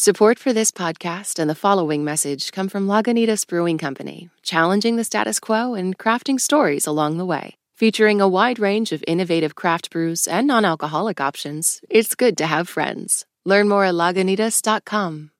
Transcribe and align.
Support 0.00 0.38
for 0.38 0.52
this 0.52 0.70
podcast 0.70 1.40
and 1.40 1.50
the 1.50 1.56
following 1.56 2.04
message 2.04 2.52
come 2.52 2.68
from 2.68 2.86
Lagunitas 2.86 3.44
Brewing 3.44 3.78
Company, 3.78 4.30
challenging 4.44 4.94
the 4.94 5.02
status 5.02 5.40
quo 5.40 5.74
and 5.74 5.98
crafting 5.98 6.40
stories 6.40 6.86
along 6.86 7.18
the 7.18 7.26
way. 7.26 7.56
Featuring 7.74 8.20
a 8.20 8.28
wide 8.28 8.60
range 8.60 8.92
of 8.92 9.02
innovative 9.08 9.56
craft 9.56 9.90
brews 9.90 10.28
and 10.28 10.46
non 10.46 10.64
alcoholic 10.64 11.20
options, 11.20 11.80
it's 11.90 12.14
good 12.14 12.38
to 12.38 12.46
have 12.46 12.68
friends. 12.68 13.26
Learn 13.44 13.68
more 13.68 13.86
at 13.86 13.94
lagunitas.com. 13.94 15.32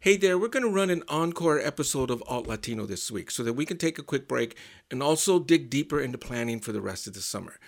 Hey 0.00 0.16
there, 0.16 0.36
we're 0.36 0.48
going 0.48 0.64
to 0.64 0.68
run 0.68 0.90
an 0.90 1.04
encore 1.06 1.60
episode 1.60 2.10
of 2.10 2.24
Alt 2.26 2.48
Latino 2.48 2.86
this 2.86 3.12
week 3.12 3.30
so 3.30 3.44
that 3.44 3.52
we 3.52 3.64
can 3.64 3.78
take 3.78 4.00
a 4.00 4.02
quick 4.02 4.26
break 4.26 4.56
and 4.90 5.00
also 5.00 5.38
dig 5.38 5.70
deeper 5.70 6.00
into 6.00 6.18
planning 6.18 6.58
for 6.58 6.72
the 6.72 6.80
rest 6.80 7.06
of 7.06 7.14
the 7.14 7.20
summer. 7.20 7.60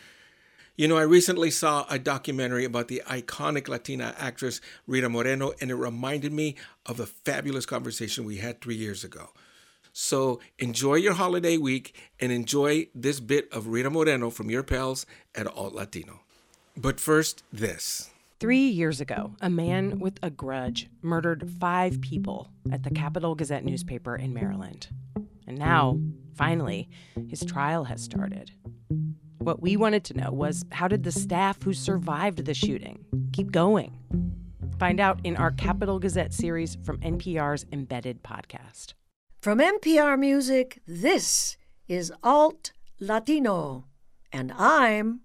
You 0.78 0.86
know, 0.86 0.96
I 0.96 1.02
recently 1.02 1.50
saw 1.50 1.86
a 1.90 1.98
documentary 1.98 2.64
about 2.64 2.86
the 2.86 3.02
iconic 3.04 3.66
Latina 3.66 4.14
actress 4.16 4.60
Rita 4.86 5.08
Moreno, 5.08 5.52
and 5.60 5.72
it 5.72 5.74
reminded 5.74 6.32
me 6.32 6.54
of 6.86 7.00
a 7.00 7.06
fabulous 7.06 7.66
conversation 7.66 8.24
we 8.24 8.36
had 8.36 8.60
three 8.60 8.76
years 8.76 9.02
ago. 9.02 9.30
So 9.92 10.38
enjoy 10.56 10.94
your 10.94 11.14
holiday 11.14 11.56
week 11.56 11.96
and 12.20 12.30
enjoy 12.30 12.86
this 12.94 13.18
bit 13.18 13.52
of 13.52 13.66
Rita 13.66 13.90
Moreno 13.90 14.30
from 14.30 14.50
your 14.50 14.62
pals 14.62 15.04
at 15.34 15.48
Alt 15.48 15.74
Latino. 15.74 16.20
But 16.76 17.00
first, 17.00 17.42
this. 17.52 18.10
Three 18.38 18.68
years 18.68 19.00
ago, 19.00 19.34
a 19.40 19.50
man 19.50 19.98
with 19.98 20.20
a 20.22 20.30
grudge 20.30 20.88
murdered 21.02 21.50
five 21.58 22.00
people 22.00 22.50
at 22.70 22.84
the 22.84 22.90
Capital 22.90 23.34
Gazette 23.34 23.64
newspaper 23.64 24.14
in 24.14 24.32
Maryland. 24.32 24.86
And 25.44 25.58
now, 25.58 25.98
finally, 26.36 26.88
his 27.26 27.44
trial 27.44 27.82
has 27.82 28.00
started. 28.00 28.52
What 29.38 29.62
we 29.62 29.76
wanted 29.76 30.02
to 30.04 30.14
know 30.14 30.32
was 30.32 30.64
how 30.72 30.88
did 30.88 31.04
the 31.04 31.12
staff 31.12 31.62
who 31.62 31.72
survived 31.72 32.44
the 32.44 32.54
shooting 32.54 33.04
keep 33.32 33.52
going? 33.52 33.96
Find 34.78 34.98
out 34.98 35.20
in 35.24 35.36
our 35.36 35.52
Capital 35.52 35.98
Gazette 36.00 36.32
series 36.32 36.76
from 36.84 36.98
NPR's 36.98 37.64
Embedded 37.72 38.22
podcast. 38.24 38.94
From 39.40 39.60
NPR 39.60 40.18
Music, 40.18 40.80
this 40.86 41.56
is 41.86 42.12
Alt 42.22 42.72
Latino, 42.98 43.84
and 44.32 44.52
I'm 44.56 45.20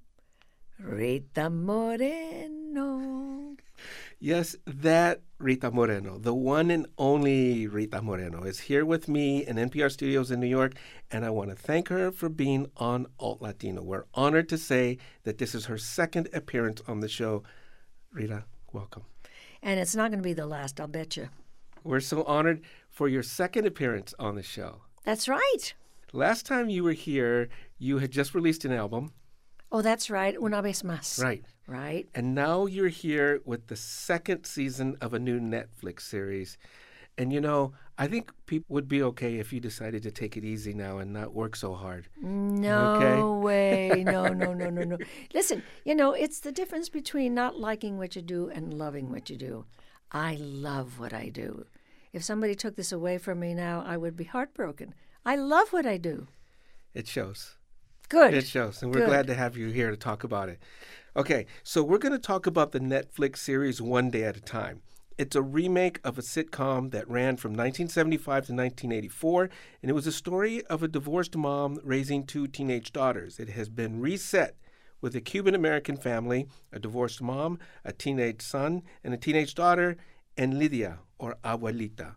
Rita 0.80 1.50
Moreno. 1.50 3.43
Yes, 4.24 4.56
that 4.66 5.20
Rita 5.38 5.70
Moreno, 5.70 6.18
the 6.18 6.34
one 6.34 6.72
and 6.72 6.88
only 6.98 7.68
Rita 7.68 8.02
Moreno, 8.02 8.44
is 8.44 8.58
here 8.58 8.86
with 8.86 9.10
me 9.10 9.46
in 9.46 9.58
NPR 9.58 9.92
studios 9.92 10.32
in 10.32 10.40
New 10.40 10.48
York, 10.48 10.76
and 11.12 11.26
I 11.26 11.30
want 11.30 11.50
to 11.50 11.58
thank 11.58 11.90
her 11.90 12.10
for 12.10 12.30
being 12.30 12.72
on 12.78 13.08
Alt 13.20 13.42
Latino. 13.42 13.82
We're 13.82 14.06
honored 14.14 14.48
to 14.48 14.58
say 14.58 14.98
that 15.24 15.40
this 15.40 15.54
is 15.54 15.66
her 15.66 15.78
second 15.78 16.30
appearance 16.32 16.82
on 16.88 17.02
the 17.02 17.10
show. 17.10 17.44
Rita, 18.14 18.46
welcome. 18.72 19.04
And 19.62 19.78
it's 19.78 19.94
not 19.94 20.10
going 20.10 20.24
to 20.24 20.30
be 20.30 20.32
the 20.32 20.48
last, 20.48 20.80
I'll 20.80 20.88
bet 20.88 21.18
you. 21.18 21.28
We're 21.84 22.00
so 22.00 22.24
honored 22.24 22.62
for 22.90 23.10
your 23.10 23.24
second 23.24 23.68
appearance 23.68 24.14
on 24.20 24.36
the 24.36 24.42
show. 24.42 24.84
That's 25.04 25.28
right. 25.28 25.74
Last 26.14 26.46
time 26.46 26.70
you 26.70 26.86
were 26.86 26.94
here, 26.94 27.50
you 27.78 27.98
had 27.98 28.12
just 28.12 28.34
released 28.34 28.64
an 28.64 28.72
album. 28.72 29.12
Oh, 29.74 29.82
that's 29.82 30.10
right. 30.12 30.36
Una 30.40 30.62
vez 30.62 30.84
más. 30.84 31.22
Right. 31.22 31.44
Right. 31.68 32.08
And 32.14 32.36
now 32.36 32.68
you're 32.68 32.90
here 32.90 33.42
with 33.44 33.68
the 33.68 33.76
second 33.76 34.46
season 34.46 34.98
of 35.02 35.14
a 35.14 35.20
new 35.20 35.40
Netflix 35.40 36.02
series. 36.02 36.58
And 37.18 37.34
you 37.34 37.42
know, 37.42 37.74
I 37.98 38.08
think 38.08 38.32
people 38.46 38.74
would 38.74 38.88
be 38.88 39.02
okay 39.04 39.38
if 39.38 39.52
you 39.54 39.60
decided 39.60 40.04
to 40.04 40.12
take 40.12 40.36
it 40.38 40.44
easy 40.44 40.74
now 40.74 40.98
and 41.00 41.12
not 41.14 41.34
work 41.34 41.56
so 41.56 41.74
hard. 41.74 42.08
No 42.22 42.94
Okay. 42.96 43.22
way. 43.22 44.04
No, 44.14 44.28
no, 44.34 44.54
no, 44.54 44.70
no, 44.70 44.84
no. 44.84 44.98
Listen, 45.34 45.64
you 45.86 45.96
know, 45.96 46.14
it's 46.14 46.40
the 46.40 46.52
difference 46.52 46.90
between 46.90 47.34
not 47.34 47.60
liking 47.60 47.98
what 47.98 48.16
you 48.16 48.22
do 48.22 48.50
and 48.50 48.74
loving 48.74 49.10
what 49.12 49.30
you 49.30 49.38
do. 49.38 49.66
I 50.12 50.36
love 50.40 51.00
what 51.00 51.14
I 51.14 51.30
do. 51.30 51.66
If 52.12 52.24
somebody 52.24 52.54
took 52.56 52.76
this 52.76 52.92
away 52.92 53.18
from 53.18 53.40
me 53.40 53.54
now, 53.56 53.84
I 53.86 53.98
would 53.98 54.16
be 54.16 54.26
heartbroken. 54.26 54.94
I 55.26 55.36
love 55.36 55.72
what 55.74 55.86
I 55.86 55.98
do. 55.98 56.28
It 56.94 57.08
shows. 57.08 57.58
Good. 58.14 58.36
It 58.36 58.46
shows. 58.46 58.84
And 58.84 58.94
we're 58.94 59.02
Good. 59.02 59.10
glad 59.10 59.28
to 59.28 59.34
have 59.34 59.58
you 59.58 59.70
here 59.70 59.90
to 59.90 59.98
talk 59.98 60.24
about 60.24 60.48
it. 60.48 60.62
Okay, 61.16 61.48
so 61.64 61.82
we're 61.82 61.98
going 61.98 62.12
to 62.12 62.20
talk 62.20 62.46
about 62.46 62.72
the 62.72 62.80
Netflix 62.80 63.38
series 63.38 63.82
One 63.82 64.12
Day 64.12 64.24
at 64.24 64.38
a 64.38 64.40
Time. 64.40 64.84
It's 65.18 65.36
a 65.36 65.42
remake 65.42 66.00
of 66.04 66.20
a 66.20 66.22
sitcom 66.22 66.92
that 66.92 67.10
ran 67.10 67.38
from 67.38 67.54
1975 67.54 68.24
to 68.24 68.54
1984, 68.54 69.50
and 69.82 69.90
it 69.90 69.96
was 69.96 70.06
a 70.06 70.12
story 70.12 70.64
of 70.66 70.84
a 70.84 70.88
divorced 70.88 71.36
mom 71.36 71.80
raising 71.84 72.24
two 72.24 72.46
teenage 72.46 72.94
daughters. 72.94 73.40
It 73.40 73.50
has 73.50 73.70
been 73.70 74.00
reset 74.00 74.58
with 75.02 75.16
a 75.16 75.22
Cuban 75.22 75.56
American 75.56 75.98
family, 75.98 76.46
a 76.72 76.78
divorced 76.78 77.20
mom, 77.20 77.58
a 77.84 77.92
teenage 77.92 78.44
son, 78.44 78.84
and 79.04 79.16
a 79.16 79.18
teenage 79.18 79.56
daughter, 79.56 79.98
and 80.38 80.60
Lydia, 80.60 81.00
or 81.18 81.38
Abuelita. 81.44 82.14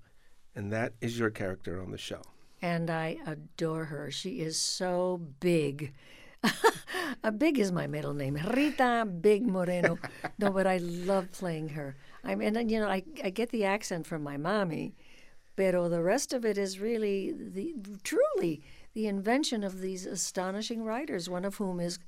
And 0.55 0.71
that 0.75 0.93
is 1.01 1.19
your 1.19 1.31
character 1.31 1.81
on 1.81 1.91
the 1.91 1.97
show. 1.97 2.21
And 2.63 2.91
I 2.91 3.19
adore 3.27 3.87
her. 3.87 4.11
She 4.11 4.41
is 4.41 4.61
so 4.61 5.21
big. 5.41 5.93
big 7.39 7.59
is 7.59 7.73
my 7.73 7.87
middle 7.87 8.15
name, 8.15 8.39
Rita 8.55 9.07
Big 9.21 9.47
Moreno. 9.47 9.99
no, 10.39 10.51
but 10.51 10.67
I 10.67 10.79
love 10.79 11.33
playing 11.33 11.71
her. 11.71 11.97
I 12.25 12.35
mean, 12.35 12.57
and, 12.57 12.71
you 12.71 12.81
know, 12.81 12.89
I, 12.89 13.03
I 13.23 13.31
get 13.31 13.51
the 13.51 13.65
accent 13.65 14.07
from 14.07 14.23
my 14.23 14.37
mommy, 14.37 14.95
pero 15.57 15.89
the 15.89 16.03
rest 16.03 16.33
of 16.33 16.45
it 16.45 16.59
is 16.59 16.81
really 16.81 17.33
the 17.33 17.75
truly 18.05 18.63
the 18.95 19.07
invention 19.07 19.63
of 19.63 19.81
these 19.81 20.07
astonishing 20.07 20.83
writers. 20.83 21.29
One 21.29 21.45
of 21.45 21.57
whom 21.57 21.81
is 21.81 21.99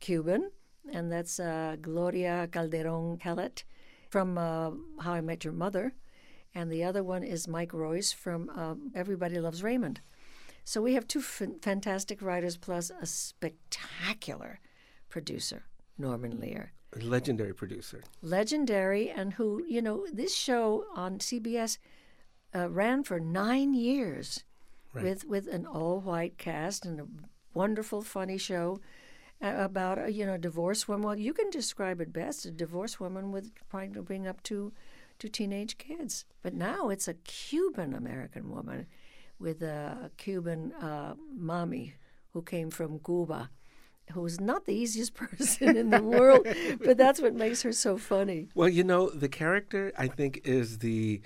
Cuban, 0.00 0.50
and 0.92 1.10
that's 1.10 1.40
uh, 1.40 1.76
Gloria 1.80 2.48
Calderon 2.50 3.18
Kellett 3.18 3.64
from 4.10 4.38
uh, 4.38 4.70
How 5.00 5.14
I 5.14 5.20
Met 5.20 5.44
Your 5.44 5.54
Mother 5.54 5.94
and 6.54 6.70
the 6.70 6.84
other 6.84 7.02
one 7.02 7.22
is 7.22 7.48
Mike 7.48 7.72
Royce 7.72 8.12
from 8.12 8.50
um, 8.50 8.92
Everybody 8.94 9.38
Loves 9.38 9.62
Raymond. 9.62 10.00
So 10.64 10.80
we 10.80 10.94
have 10.94 11.06
two 11.06 11.18
f- 11.18 11.42
fantastic 11.60 12.22
writers 12.22 12.56
plus 12.56 12.90
a 13.00 13.06
spectacular 13.06 14.60
producer, 15.08 15.64
Norman 15.98 16.40
Lear. 16.40 16.72
A 16.96 17.00
legendary 17.00 17.52
producer. 17.52 18.02
Legendary, 18.22 19.10
and 19.10 19.34
who, 19.34 19.64
you 19.68 19.82
know, 19.82 20.06
this 20.12 20.34
show 20.34 20.84
on 20.94 21.18
CBS 21.18 21.78
uh, 22.54 22.70
ran 22.70 23.02
for 23.02 23.18
nine 23.18 23.74
years 23.74 24.44
with, 24.94 25.24
with 25.24 25.48
an 25.48 25.66
all 25.66 26.00
white 26.00 26.38
cast 26.38 26.86
and 26.86 27.00
a 27.00 27.06
wonderful, 27.52 28.00
funny 28.00 28.38
show 28.38 28.78
uh, 29.42 29.54
about 29.56 29.98
a 29.98 30.12
you 30.12 30.24
know 30.24 30.36
divorced 30.36 30.88
woman. 30.88 31.06
Well, 31.06 31.18
you 31.18 31.32
can 31.32 31.50
describe 31.50 32.00
it 32.00 32.12
best: 32.12 32.46
a 32.46 32.50
divorced 32.50 33.00
woman 33.00 33.32
with 33.32 33.50
trying 33.70 33.92
to 33.94 34.02
bring 34.02 34.26
up 34.26 34.42
two 34.42 34.72
two 35.18 35.28
teenage 35.28 35.78
kids. 35.78 36.24
But 36.42 36.54
now 36.54 36.88
it's 36.88 37.08
a 37.08 37.14
Cuban 37.14 37.94
American 37.94 38.50
woman 38.50 38.86
with 39.38 39.62
a 39.62 40.10
Cuban 40.16 40.72
uh, 40.72 41.14
mommy 41.34 41.94
who 42.32 42.42
came 42.42 42.70
from 42.70 42.98
Cuba, 42.98 43.50
who's 44.12 44.40
not 44.40 44.64
the 44.66 44.74
easiest 44.74 45.14
person 45.22 45.76
in 45.76 45.90
the 45.90 46.02
world, 46.02 46.46
but 46.84 46.96
that's 46.96 47.20
what 47.20 47.34
makes 47.34 47.62
her 47.62 47.72
so 47.72 47.96
funny. 47.96 48.48
Well, 48.54 48.68
you 48.68 48.84
know, 48.84 49.10
the 49.10 49.28
character 49.28 49.92
I 49.98 50.08
think 50.08 50.40
is 50.44 50.78
the 50.78 51.20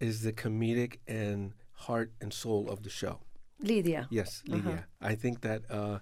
is 0.00 0.22
the 0.22 0.32
comedic 0.32 0.98
and 1.06 1.52
heart 1.72 2.12
and 2.20 2.32
soul 2.32 2.68
of 2.68 2.82
the 2.82 2.90
show. 2.90 3.20
Lydia. 3.60 4.08
Yes, 4.10 4.42
Uh-huh. 4.50 4.56
Lydia. 4.56 4.86
I 5.00 5.14
think 5.14 5.40
that 5.42 5.62
uh, 5.70 6.00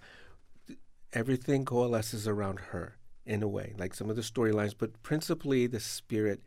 everything 1.13 1.65
coalesces 1.65 2.27
around 2.27 2.59
her 2.71 2.97
in 3.27 3.43
a 3.43 3.49
way, 3.49 3.75
like 3.79 3.95
some 3.95 4.11
of 4.11 4.17
the 4.17 4.23
storylines, 4.23 4.75
but 4.77 5.01
principally 5.03 5.67
the 5.67 5.79
spirit 5.81 6.43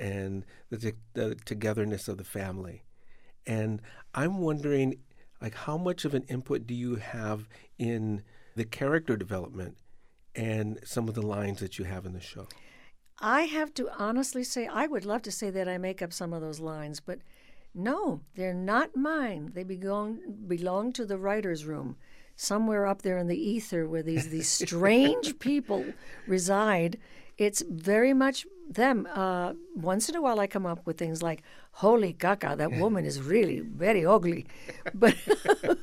and 0.00 0.44
the, 0.70 0.78
t- 0.78 0.92
the 1.12 1.36
togetherness 1.44 2.08
of 2.08 2.18
the 2.18 2.24
family. 2.24 2.82
And 3.46 3.80
I'm 4.14 4.38
wondering, 4.38 4.96
like, 5.40 5.54
how 5.54 5.76
much 5.76 6.04
of 6.04 6.14
an 6.14 6.24
input 6.28 6.66
do 6.66 6.74
you 6.74 6.96
have 6.96 7.46
in 7.78 8.22
the 8.56 8.64
character 8.64 9.16
development 9.16 9.76
and 10.34 10.80
some 10.84 11.08
of 11.08 11.14
the 11.14 11.22
lines 11.22 11.60
that 11.60 11.78
you 11.78 11.84
have 11.84 12.06
in 12.06 12.14
the 12.14 12.20
show? 12.20 12.48
I 13.20 13.42
have 13.42 13.74
to 13.74 13.90
honestly 13.98 14.42
say, 14.42 14.66
I 14.66 14.86
would 14.86 15.04
love 15.04 15.22
to 15.22 15.30
say 15.30 15.50
that 15.50 15.68
I 15.68 15.76
make 15.76 16.00
up 16.00 16.12
some 16.12 16.32
of 16.32 16.40
those 16.40 16.58
lines, 16.58 17.00
but 17.00 17.18
no, 17.74 18.20
they're 18.34 18.54
not 18.54 18.96
mine. 18.96 19.52
They 19.54 19.62
belong 19.62 20.18
belong 20.46 20.92
to 20.94 21.04
the 21.04 21.18
writers' 21.18 21.64
room, 21.64 21.96
somewhere 22.34 22.86
up 22.86 23.02
there 23.02 23.18
in 23.18 23.28
the 23.28 23.38
ether 23.38 23.86
where 23.86 24.02
these 24.02 24.30
these 24.30 24.48
strange 24.66 25.38
people 25.38 25.84
reside. 26.26 26.98
It's 27.40 27.62
very 27.66 28.12
much 28.12 28.46
them. 28.68 29.08
Uh, 29.14 29.54
once 29.74 30.10
in 30.10 30.14
a 30.14 30.20
while, 30.20 30.38
I 30.38 30.46
come 30.46 30.66
up 30.66 30.86
with 30.86 30.98
things 30.98 31.22
like 31.22 31.42
"Holy 31.84 32.12
caca, 32.12 32.54
that 32.54 32.72
woman 32.82 33.06
is 33.06 33.22
really 33.22 33.60
very 33.60 34.04
ugly," 34.04 34.44
but 34.92 35.16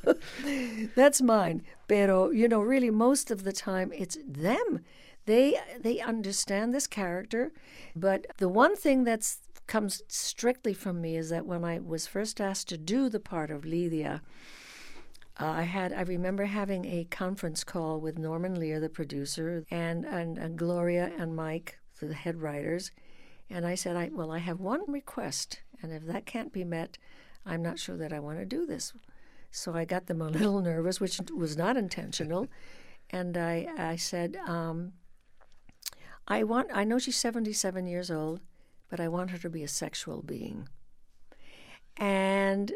that's 0.94 1.20
mine. 1.20 1.62
Pero 1.88 2.30
you 2.30 2.46
know, 2.46 2.60
really, 2.60 2.90
most 2.90 3.32
of 3.32 3.42
the 3.42 3.52
time, 3.52 3.90
it's 3.92 4.16
them. 4.24 4.84
They 5.26 5.58
they 5.80 5.98
understand 6.00 6.72
this 6.72 6.86
character, 6.86 7.50
but 7.96 8.20
the 8.38 8.48
one 8.48 8.76
thing 8.76 9.02
that's 9.02 9.40
comes 9.66 10.02
strictly 10.06 10.74
from 10.74 11.00
me 11.00 11.16
is 11.16 11.28
that 11.30 11.44
when 11.44 11.64
I 11.64 11.80
was 11.80 12.06
first 12.06 12.40
asked 12.40 12.68
to 12.68 12.78
do 12.78 13.08
the 13.08 13.20
part 13.20 13.50
of 13.50 13.64
Lydia, 13.64 14.22
uh, 15.40 15.46
I 15.46 15.62
had 15.62 15.92
I 15.92 16.02
remember 16.02 16.46
having 16.46 16.84
a 16.84 17.04
conference 17.04 17.64
call 17.64 18.00
with 18.00 18.18
Norman 18.18 18.58
Lear, 18.58 18.80
the 18.80 18.88
producer, 18.88 19.64
and 19.70 20.04
and, 20.04 20.38
and 20.38 20.58
Gloria 20.58 21.12
and 21.18 21.36
Mike, 21.36 21.78
the 22.00 22.14
head 22.14 22.40
writers, 22.40 22.90
and 23.50 23.66
I 23.66 23.74
said, 23.74 23.96
I 23.96 24.10
well, 24.12 24.30
I 24.30 24.38
have 24.38 24.60
one 24.60 24.82
request, 24.88 25.62
And 25.82 25.92
if 25.92 26.04
that 26.06 26.26
can't 26.26 26.52
be 26.52 26.64
met, 26.64 26.98
I'm 27.46 27.62
not 27.62 27.78
sure 27.78 27.96
that 27.96 28.12
I 28.12 28.20
want 28.20 28.38
to 28.38 28.44
do 28.44 28.66
this. 28.66 28.92
So 29.50 29.74
I 29.74 29.84
got 29.84 30.06
them 30.06 30.20
a 30.20 30.28
little 30.28 30.60
nervous, 30.60 31.00
which 31.00 31.20
was 31.34 31.56
not 31.56 31.76
intentional. 31.76 32.48
And 33.10 33.38
I, 33.38 33.66
I 33.78 33.96
said, 33.96 34.36
um, 34.46 34.92
I 36.26 36.42
want, 36.42 36.68
I 36.74 36.84
know 36.84 36.98
she's 36.98 37.16
77 37.16 37.86
years 37.86 38.10
old, 38.10 38.40
but 38.90 39.00
I 39.00 39.08
want 39.08 39.30
her 39.30 39.38
to 39.38 39.48
be 39.48 39.62
a 39.62 39.68
sexual 39.68 40.20
being. 40.20 40.68
And 41.96 42.70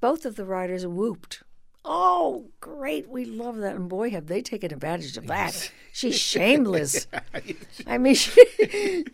both 0.00 0.24
of 0.24 0.34
the 0.34 0.44
writers 0.44 0.84
whooped. 0.84 1.44
Oh, 1.84 2.50
great. 2.60 3.08
We 3.08 3.24
love 3.24 3.56
that. 3.58 3.74
And 3.74 3.88
boy, 3.88 4.10
have 4.10 4.26
they 4.26 4.40
taken 4.40 4.72
advantage 4.72 5.16
of 5.16 5.26
that. 5.26 5.72
She's 5.92 6.18
shameless. 6.18 7.06
I 7.86 7.98
mean, 7.98 8.14
she, 8.14 9.04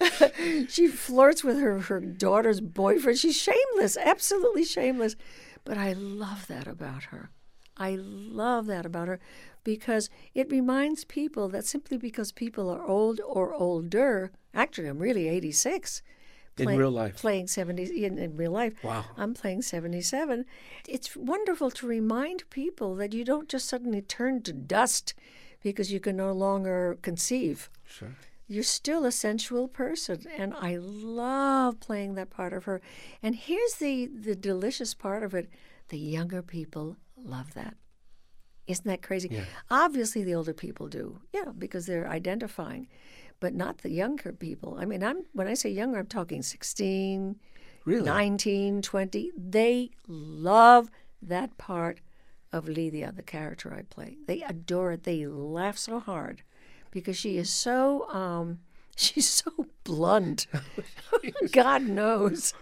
she 0.68 0.86
flirts 0.88 1.42
with 1.42 1.58
her, 1.58 1.78
her 1.80 2.00
daughter's 2.00 2.60
boyfriend. 2.60 3.18
She's 3.18 3.40
shameless, 3.40 3.96
absolutely 3.96 4.64
shameless. 4.64 5.16
But 5.64 5.78
I 5.78 5.94
love 5.94 6.46
that 6.48 6.66
about 6.66 7.04
her. 7.04 7.30
I 7.76 7.96
love 7.96 8.66
that 8.66 8.84
about 8.84 9.08
her 9.08 9.20
because 9.64 10.10
it 10.34 10.50
reminds 10.50 11.04
people 11.04 11.48
that 11.48 11.64
simply 11.64 11.96
because 11.96 12.32
people 12.32 12.68
are 12.68 12.82
old 12.82 13.20
or 13.24 13.54
older, 13.54 14.32
actually, 14.52 14.88
I'm 14.88 14.98
really 14.98 15.28
86 15.28 16.02
in 16.60 16.76
real 16.78 16.90
life. 16.90 17.16
Playing 17.16 17.46
70 17.46 18.05
in, 18.05 18.19
in 18.19 18.37
real 18.37 18.52
life. 18.52 18.75
Wow. 18.82 19.05
I'm 19.16 19.34
playing 19.34 19.62
77. 19.62 20.44
It's 20.87 21.16
wonderful 21.16 21.70
to 21.72 21.87
remind 21.87 22.49
people 22.50 22.94
that 22.96 23.12
you 23.12 23.25
don't 23.25 23.49
just 23.49 23.69
suddenly 23.69 24.02
turn 24.02 24.43
to 24.43 24.52
dust 24.52 25.14
because 25.62 25.93
you 25.93 26.00
can 26.00 26.16
no 26.16 26.32
longer 26.32 26.99
conceive. 27.02 27.70
Sure. 27.84 28.16
You're 28.46 28.62
still 28.62 29.05
a 29.05 29.12
sensual 29.12 29.69
person, 29.69 30.25
and 30.34 30.55
I 30.55 30.76
love 30.76 31.81
playing 31.81 32.14
that 32.14 32.31
part 32.31 32.55
of 32.55 32.64
her. 32.64 32.81
And 33.22 33.34
here's 33.34 33.75
the 33.75 34.06
the 34.06 34.34
delicious 34.34 34.94
part 34.94 35.22
of 35.22 35.34
it: 35.34 35.50
the 35.88 35.99
younger 35.99 36.40
people 36.40 36.96
love 37.14 37.52
that. 37.52 37.75
Isn't 38.66 38.87
that 38.87 39.02
crazy? 39.02 39.28
Yeah. 39.31 39.44
Obviously, 39.70 40.25
the 40.25 40.34
older 40.34 40.54
people 40.54 40.88
do, 40.88 41.20
yeah, 41.32 41.52
because 41.58 41.87
they're 41.87 42.08
identifying 42.08 42.88
but 43.40 43.55
not 43.55 43.79
the 43.79 43.90
younger 43.90 44.32
people. 44.32 44.76
I 44.81 44.85
mean, 44.85 45.02
I'm 45.02 45.25
when 45.32 45.49
I 45.49 45.55
say 45.55 45.70
younger, 45.70 45.99
I'm 45.99 46.06
talking 46.06 46.43
16, 46.43 47.37
really? 47.85 48.05
19, 48.05 48.82
20. 48.82 49.32
They 49.37 49.90
love 50.06 50.90
that 51.23 51.56
part 51.58 52.00
of 52.52 52.69
Lydia, 52.69 53.12
the 53.14 53.23
character 53.23 53.75
I 53.75 53.82
play. 53.82 54.17
They 54.26 54.43
adore 54.43 54.93
it. 54.93 55.05
They 55.05 55.26
laugh 55.26 55.79
so 55.79 56.00
hard 56.00 56.43
because 56.90 57.17
she 57.17 57.37
is 57.37 57.50
so 57.50 58.08
um, 58.11 58.61
she's 58.96 59.29
so 59.29 59.67
blunt. 59.85 60.46
God 61.52 61.82
knows. 61.82 62.55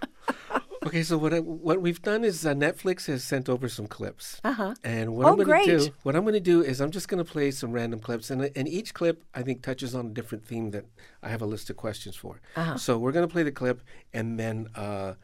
Okay, 0.87 1.03
so 1.03 1.19
what 1.19 1.35
I, 1.35 1.41
what 1.41 1.81
we've 1.81 2.01
done 2.01 2.23
is 2.25 2.47
uh, 2.47 2.55
Netflix 2.55 3.07
has 3.07 3.25
sent 3.25 3.49
over 3.49 3.69
some 3.69 3.87
clips. 3.87 4.41
Uh-huh. 4.45 4.75
And 4.85 5.17
what 5.17 5.27
Oh, 5.27 5.31
I'm 5.31 5.37
going 5.37 5.67
to 5.67 5.79
do, 5.79 5.91
what 6.05 6.15
I'm 6.15 6.23
going 6.23 6.35
to 6.35 6.41
do 6.41 6.63
is 6.63 6.81
I'm 6.81 6.91
just 6.93 7.09
going 7.09 7.23
to 7.25 7.31
play 7.31 7.51
some 7.51 7.73
random 7.73 7.99
clips, 8.01 8.31
and 8.31 8.51
and 8.55 8.69
each 8.69 8.95
clip 8.95 9.25
I 9.35 9.43
think 9.43 9.63
touches 9.63 9.95
on 9.95 10.07
a 10.07 10.11
different 10.11 10.45
theme 10.47 10.71
that 10.71 10.85
I 11.23 11.29
have 11.29 11.43
a 11.43 11.47
list 11.47 11.71
of 11.71 11.77
questions 11.77 12.15
for. 12.17 12.41
Uh-huh. 12.55 12.77
So 12.79 12.99
we're 12.99 13.13
going 13.13 13.27
to 13.27 13.33
play 13.33 13.43
the 13.43 13.53
clip, 13.53 13.83
and 14.13 14.39
then 14.39 14.69
uh, 14.75 15.15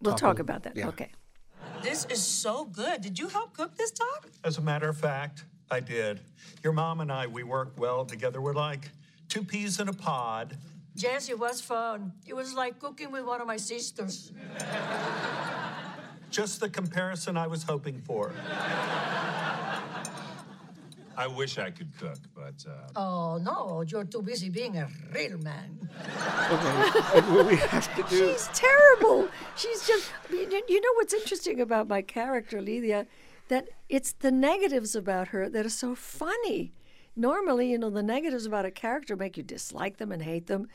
We'll 0.00 0.14
Talk 0.14 0.20
talk 0.20 0.38
a- 0.38 0.42
about 0.42 0.62
that. 0.64 0.76
yeah. 0.76 0.88
Okay. 0.88 1.10
This 1.82 2.04
is 2.06 2.22
so 2.22 2.64
good. 2.64 3.00
Did 3.02 3.18
you 3.18 3.28
help 3.28 3.56
cook 3.56 3.76
this, 3.76 3.90
Doc? 3.92 4.28
As 4.44 4.58
a 4.58 4.60
matter 4.60 4.88
of 4.88 4.96
fact, 4.96 5.44
I 5.70 5.80
did. 5.80 6.20
Your 6.64 6.72
mom 6.72 7.00
and 7.00 7.10
I, 7.10 7.26
we 7.26 7.42
work 7.44 7.74
well 7.76 8.04
together. 8.04 8.40
We're 8.40 8.52
like 8.54 8.90
two 9.28 9.42
peas 9.44 9.78
in 9.80 9.88
a 9.88 9.92
pod. 9.92 10.56
Yes, 10.94 11.28
it 11.28 11.38
was 11.38 11.60
fun. 11.60 12.12
It 12.26 12.34
was 12.34 12.54
like 12.54 12.78
cooking 12.78 13.10
with 13.10 13.24
one 13.24 13.40
of 13.40 13.46
my 13.46 13.56
sisters. 13.56 14.32
Just 16.30 16.60
the 16.60 16.68
comparison 16.68 17.36
I 17.36 17.46
was 17.46 17.62
hoping 17.62 18.00
for. 18.00 18.32
I 21.14 21.26
wish 21.26 21.58
I 21.58 21.70
could 21.70 21.96
cook, 21.98 22.18
but 22.34 22.64
uh, 22.66 22.88
Oh, 22.98 23.36
no, 23.38 23.82
you're 23.86 24.04
too 24.04 24.22
busy 24.22 24.48
being 24.48 24.78
a 24.78 24.88
real 25.14 25.38
man. 25.38 25.88
okay, 26.50 27.20
what 27.32 27.46
we 27.46 27.56
have 27.56 27.94
to 27.96 28.02
do. 28.08 28.32
She's 28.32 28.48
terrible. 28.54 29.28
She's 29.56 29.86
just. 29.86 30.10
You 30.30 30.62
you 30.68 30.80
know 30.80 30.92
what's 30.94 31.12
interesting 31.12 31.60
about 31.60 31.86
my 31.86 32.00
character, 32.00 32.62
Lydia, 32.62 33.06
that 33.48 33.68
it's 33.90 34.12
the 34.12 34.30
negatives 34.30 34.96
about 34.96 35.28
her 35.28 35.48
that 35.50 35.66
are 35.66 35.76
so 35.84 35.94
funny. 35.94 36.72
Normally, 37.14 37.70
you 37.70 37.78
know, 37.78 37.90
the 37.90 38.02
negatives 38.02 38.46
about 38.46 38.64
a 38.64 38.70
character 38.70 39.16
make 39.16 39.36
you 39.36 39.42
dislike 39.42 39.98
them 39.98 40.12
and 40.12 40.22
hate 40.22 40.46
them, 40.46 40.68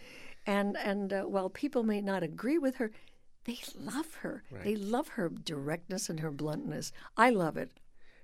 and 0.46 0.78
and 0.78 1.12
uh, 1.12 1.24
while 1.24 1.50
people 1.50 1.84
may 1.84 2.02
not 2.02 2.24
agree 2.24 2.58
with 2.58 2.76
her, 2.76 2.92
they 3.46 3.60
love 3.76 4.16
her. 4.22 4.44
They 4.64 4.76
love 4.76 5.10
her 5.10 5.30
directness 5.30 6.10
and 6.10 6.20
her 6.20 6.32
bluntness. 6.32 6.92
I 7.16 7.30
love 7.30 7.58
it. 7.58 7.72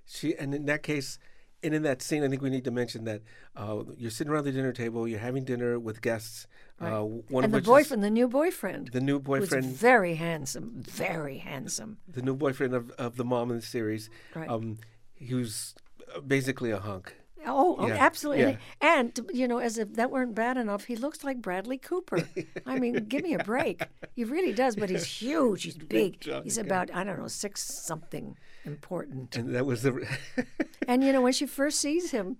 She 0.06 0.36
and 0.36 0.54
in 0.54 0.66
that 0.66 0.82
case, 0.82 1.18
and 1.62 1.74
in 1.74 1.82
that 1.82 2.02
scene, 2.02 2.22
I 2.22 2.28
think 2.28 2.42
we 2.42 2.50
need 2.50 2.64
to 2.64 2.70
mention 2.70 3.04
that 3.04 3.22
uh, 3.56 3.82
you're 3.96 4.10
sitting 4.10 4.32
around 4.32 4.44
the 4.44 4.52
dinner 4.52 4.72
table, 4.72 5.08
you're 5.08 5.18
having 5.18 5.44
dinner 5.44 5.78
with 5.78 6.02
guests. 6.02 6.46
Uh, 6.80 7.00
one 7.00 7.44
and 7.44 7.54
of 7.54 7.64
the 7.64 7.66
boyfriend, 7.66 8.04
the 8.04 8.10
new 8.10 8.28
boyfriend, 8.28 8.90
the 8.92 9.00
new 9.00 9.18
boyfriend, 9.18 9.64
very 9.64 10.16
handsome, 10.16 10.72
very 10.76 11.38
handsome. 11.38 11.98
the 12.06 12.20
new 12.20 12.34
boyfriend 12.34 12.74
of, 12.74 12.90
of 12.92 13.16
the 13.16 13.24
mom 13.24 13.50
in 13.50 13.56
the 13.56 13.62
series. 13.62 14.10
Right. 14.34 14.48
Um, 14.48 14.78
he 15.14 15.34
was 15.34 15.74
uh, 16.14 16.20
basically 16.20 16.70
a 16.70 16.78
hunk. 16.78 17.14
Oh, 17.46 17.76
oh 17.78 17.86
Yeah, 17.88 17.96
absolutely. 17.98 18.42
yeah. 18.52 18.56
And, 18.80 19.18
you 19.32 19.46
know, 19.48 19.58
as 19.58 19.78
if 19.78 19.94
that 19.94 20.10
weren't 20.10 20.34
bad 20.34 20.56
enough, 20.56 20.84
he 20.84 20.96
looks 20.96 21.22
like 21.24 21.40
Bradley 21.42 21.78
Cooper. 21.78 22.28
I 22.66 22.78
mean, 22.78 22.94
give 23.06 23.22
me 23.22 23.34
a 23.34 23.44
break. 23.44 23.82
He 24.14 24.24
really 24.24 24.52
does, 24.52 24.76
but 24.76 24.88
he's 24.90 25.04
huge. 25.04 25.64
He's 25.64 25.76
big. 25.96 26.24
He's 26.42 26.58
about, 26.58 26.92
I 26.94 27.04
don't 27.04 27.18
know, 27.18 27.28
six 27.28 27.62
something 27.62 28.36
important. 28.64 29.36
And 29.36 29.54
that 29.54 29.66
was 29.66 29.82
the. 29.82 30.06
And, 30.86 31.02
you 31.02 31.12
know, 31.12 31.22
when 31.22 31.32
she 31.32 31.46
first 31.46 31.80
sees 31.80 32.10
him, 32.10 32.36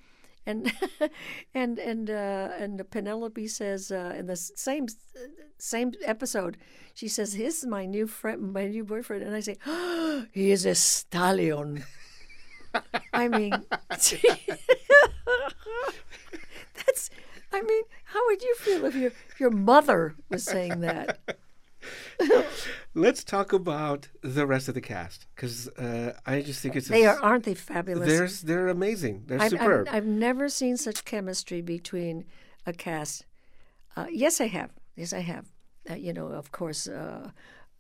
and 0.47 0.71
and 1.55 1.79
and 1.79 2.11
uh, 2.11 2.51
and 2.59 2.83
Penelope 2.91 3.49
says 3.49 3.91
uh, 3.91 4.13
in 4.19 4.27
the 4.27 4.37
same 4.37 4.87
same 5.59 5.93
episode, 6.05 6.59
she 6.93 7.09
says, 7.09 7.37
"This 7.37 7.63
is 7.63 7.67
my 7.67 7.87
new 7.87 8.07
friend, 8.07 8.53
my 8.53 8.67
new 8.69 8.85
boyfriend," 8.85 9.23
and 9.23 9.35
I 9.35 9.41
say, 9.41 9.57
oh, 9.67 10.27
"He 10.33 10.51
is 10.51 10.67
a 10.67 10.75
stallion." 10.75 11.85
I 13.15 13.29
mean, 13.29 13.55
that's. 16.75 17.11
I 17.53 17.63
mean, 17.63 17.83
how 18.05 18.21
would 18.27 18.43
you 18.43 18.55
feel 18.57 18.85
if 18.85 18.95
your 18.95 19.13
your 19.39 19.51
mother 19.51 20.15
was 20.29 20.45
saying 20.45 20.81
that? 20.81 21.19
Let's 22.95 23.25
talk 23.25 23.53
about 23.53 24.09
the 24.23 24.47
rest 24.47 24.69
of 24.69 24.75
the 24.75 24.81
cast 24.81 25.27
because 25.35 25.69
uh, 25.69 26.15
I 26.27 26.41
just 26.41 26.61
think 26.61 26.77
it's. 26.77 26.89
They 26.89 27.05
s- 27.05 27.19
are, 27.19 27.23
aren't 27.23 27.45
they 27.45 27.55
fabulous? 27.55 28.07
They're 28.43 28.57
they're 28.57 28.69
amazing. 28.69 29.25
They're 29.27 29.41
I've, 29.41 29.51
superb. 29.51 29.89
I've, 29.89 29.95
I've 29.97 30.07
never 30.07 30.49
seen 30.49 30.77
such 30.77 31.05
chemistry 31.05 31.61
between 31.61 32.25
a 32.67 32.73
cast. 32.73 33.27
Uh, 33.97 34.07
yes, 34.11 34.41
I 34.41 34.47
have. 34.47 34.71
Yes, 34.97 35.13
I 35.13 35.21
have. 35.21 35.47
Uh, 35.89 35.95
you 35.95 36.13
know, 36.13 36.29
of 36.29 36.51
course, 36.53 36.89
uh, 36.89 37.31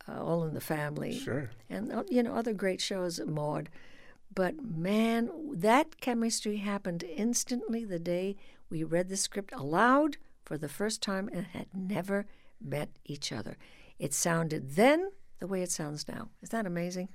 uh, 0.08 0.22
All 0.22 0.44
in 0.44 0.54
the 0.54 0.60
Family. 0.60 1.18
Sure. 1.18 1.50
And, 1.70 1.92
uh, 1.92 2.04
you 2.08 2.22
know, 2.22 2.34
other 2.34 2.52
great 2.52 2.80
shows, 2.80 3.20
Maude. 3.20 3.70
But 4.34 4.64
man, 4.64 5.30
that 5.52 6.00
chemistry 6.00 6.56
happened 6.58 7.04
instantly 7.04 7.84
the 7.84 7.98
day 7.98 8.36
we 8.70 8.82
read 8.82 9.08
the 9.08 9.16
script 9.16 9.52
aloud 9.54 10.16
for 10.44 10.58
the 10.58 10.68
first 10.68 11.02
time 11.02 11.28
and 11.32 11.46
had 11.46 11.68
never 11.74 12.26
met 12.60 12.88
each 13.04 13.32
other. 13.32 13.56
It 13.98 14.12
sounded 14.12 14.74
then 14.76 15.10
the 15.38 15.46
way 15.46 15.62
it 15.62 15.70
sounds 15.70 16.08
now. 16.08 16.30
Is 16.42 16.50
that 16.50 16.66
amazing? 16.66 17.08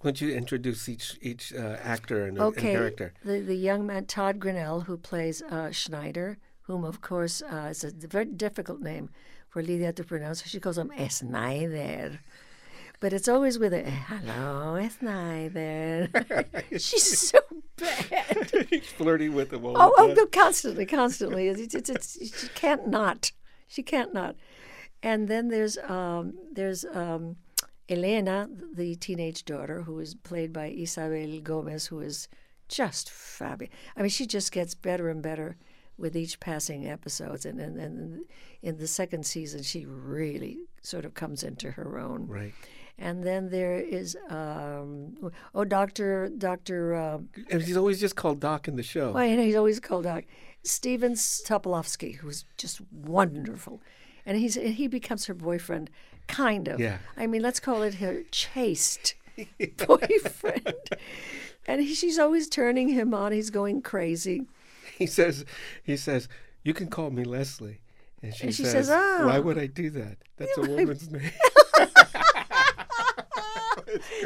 Why 0.00 0.10
don't 0.10 0.20
you 0.20 0.34
introduce 0.34 0.88
each 0.88 1.16
each 1.22 1.54
uh, 1.54 1.76
actor 1.80 2.26
and, 2.26 2.36
and 2.36 2.46
Okay, 2.48 2.72
character? 2.72 3.14
the 3.24 3.38
the 3.40 3.54
young 3.54 3.86
man 3.86 4.06
Todd 4.06 4.40
Grinnell, 4.40 4.80
who 4.80 4.96
plays 4.96 5.42
uh, 5.42 5.70
Schneider, 5.70 6.38
whom 6.62 6.84
of 6.84 7.00
course 7.00 7.40
uh, 7.42 7.68
is 7.70 7.84
a 7.84 7.92
very 7.92 8.24
difficult 8.24 8.80
name 8.80 9.10
for 9.48 9.62
Lydia 9.62 9.92
to 9.92 10.04
pronounce. 10.04 10.44
She 10.46 10.58
calls 10.58 10.78
him 10.78 10.90
Schneider, 11.08 12.20
but 13.02 13.12
it's 13.12 13.26
always 13.28 13.58
with 13.58 13.74
a 13.74 13.82
hello 13.82 14.88
Schneider. 14.96 16.08
She's 16.70 17.30
so 17.30 17.40
bad. 17.76 18.66
He's 18.70 18.86
flirting 18.86 19.34
with 19.34 19.50
them 19.50 19.64
all 19.66 19.76
Oh, 19.76 19.92
the 19.96 20.02
oh, 20.02 20.06
time. 20.06 20.16
no, 20.16 20.26
constantly, 20.26 20.86
constantly. 20.86 21.48
It's, 21.48 21.74
it's, 21.74 21.90
it's, 21.90 22.40
she 22.40 22.48
can't 22.54 22.86
not. 22.86 23.32
She 23.66 23.82
can't 23.82 24.14
not. 24.14 24.36
And 25.02 25.26
then 25.26 25.48
there's 25.48 25.76
um, 25.78 26.34
there's 26.52 26.84
um, 26.84 27.36
Elena, 27.88 28.48
the 28.72 28.94
teenage 28.94 29.44
daughter, 29.44 29.82
who 29.82 29.98
is 29.98 30.14
played 30.14 30.52
by 30.52 30.68
Isabel 30.68 31.40
Gomez, 31.40 31.86
who 31.86 31.98
is 31.98 32.28
just 32.68 33.10
fabulous. 33.10 33.74
I 33.96 34.02
mean, 34.02 34.10
she 34.10 34.26
just 34.26 34.52
gets 34.52 34.76
better 34.76 35.08
and 35.10 35.20
better 35.20 35.56
with 35.98 36.16
each 36.16 36.38
passing 36.38 36.86
episodes. 36.88 37.44
And, 37.44 37.60
and, 37.60 37.76
and 37.78 38.20
in 38.62 38.78
the 38.78 38.86
second 38.86 39.26
season, 39.26 39.64
she 39.64 39.86
really 39.86 40.60
sort 40.82 41.04
of 41.04 41.14
comes 41.14 41.42
into 41.42 41.72
her 41.72 41.98
own. 41.98 42.28
Right. 42.28 42.54
And 42.98 43.24
then 43.24 43.50
there 43.50 43.76
is 43.80 44.16
um, 44.28 45.32
oh, 45.54 45.64
Doctor 45.64 46.28
Doctor. 46.28 46.94
Um, 46.94 47.28
And 47.50 47.62
he's 47.62 47.76
always 47.76 47.98
just 48.00 48.16
called 48.16 48.38
Doc 48.40 48.68
in 48.68 48.76
the 48.76 48.82
show. 48.82 49.12
well, 49.12 49.26
you 49.26 49.36
know, 49.36 49.42
he's 49.42 49.56
always 49.56 49.80
called 49.80 50.04
Doc. 50.04 50.24
Stephen 50.62 51.14
Tobolowsky, 51.14 52.16
who's 52.16 52.44
just 52.56 52.80
wonderful. 52.92 53.80
And 54.24 54.38
he's 54.38 54.54
he 54.54 54.86
becomes 54.86 55.26
her 55.26 55.34
boyfriend 55.34 55.90
kind 56.28 56.68
of. 56.68 56.78
Yeah. 56.78 56.98
I 57.16 57.26
mean, 57.26 57.42
let's 57.42 57.58
call 57.58 57.82
it 57.82 57.94
her 57.94 58.22
chaste 58.30 59.14
boyfriend. 59.86 60.74
and 61.66 61.80
he, 61.80 61.94
she's 61.94 62.18
always 62.18 62.48
turning 62.48 62.88
him 62.88 63.12
on. 63.14 63.32
He's 63.32 63.50
going 63.50 63.82
crazy. 63.82 64.46
He 64.96 65.06
says, 65.06 65.44
he 65.82 65.96
says, 65.96 66.28
you 66.62 66.74
can 66.74 66.88
call 66.88 67.10
me 67.10 67.24
Leslie. 67.24 67.80
And 68.22 68.32
she, 68.34 68.44
And 68.44 68.54
she 68.54 68.62
says, 68.62 68.86
says, 68.86 68.90
"Oh." 68.92 69.26
why 69.26 69.40
would 69.40 69.58
I 69.58 69.66
do 69.66 69.90
that? 69.90 70.18
That's 70.36 70.56
a 70.56 70.60
woman's 70.60 71.10
name. 71.10 71.30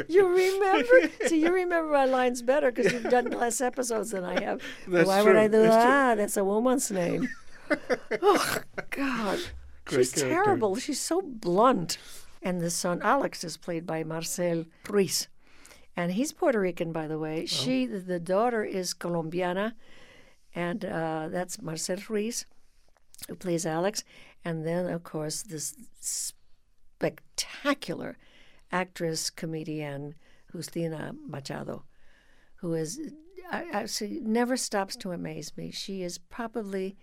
You 0.07 0.27
remember? 0.27 1.09
See, 1.25 1.41
you 1.41 1.53
remember 1.53 1.91
my 1.91 2.05
lines 2.05 2.41
better 2.41 2.71
because 2.71 2.91
you've 2.91 3.09
done 3.09 3.29
less 3.31 3.61
episodes 3.61 4.11
than 4.11 4.23
I 4.23 4.41
have. 4.41 4.61
That's 4.87 5.07
Why 5.07 5.23
would 5.23 5.35
I 5.35 5.47
do 5.47 5.61
That's 5.61 5.75
true. 5.75 5.83
that? 5.83 6.15
That's 6.15 6.37
a 6.37 6.43
woman's 6.43 6.91
name. 6.91 7.29
oh, 8.21 8.57
God. 8.89 9.39
Great 9.85 10.07
She's 10.07 10.13
character. 10.13 10.43
terrible. 10.43 10.75
She's 10.75 10.99
so 10.99 11.21
blunt. 11.21 11.97
And 12.41 12.61
the 12.61 12.69
son, 12.69 13.01
Alex, 13.03 13.43
is 13.43 13.57
played 13.57 13.85
by 13.85 14.03
Marcel 14.03 14.65
Ruiz. 14.87 15.27
And 15.95 16.11
he's 16.11 16.31
Puerto 16.31 16.59
Rican, 16.59 16.91
by 16.91 17.07
the 17.07 17.17
way. 17.17 17.45
She, 17.45 17.85
the 17.85 18.19
daughter, 18.19 18.63
is 18.63 18.93
Colombiana. 18.93 19.75
And 20.53 20.85
uh, 20.85 21.27
that's 21.29 21.61
Marcel 21.61 21.97
Ruiz, 22.07 22.45
who 23.27 23.35
plays 23.35 23.65
Alex. 23.65 24.03
And 24.45 24.65
then, 24.65 24.87
of 24.87 25.03
course, 25.03 25.41
this 25.41 25.73
spectacular 25.99 28.17
actress, 28.71 29.29
comedian, 29.29 30.15
Justina 30.53 31.13
Machado, 31.27 31.83
who 32.55 32.73
is, 32.73 32.99
I, 33.51 33.85
I 33.85 33.87
never 34.21 34.57
stops 34.57 34.95
to 34.97 35.11
amaze 35.11 35.55
me. 35.57 35.71
She 35.71 36.03
is 36.03 36.17
probably 36.17 36.97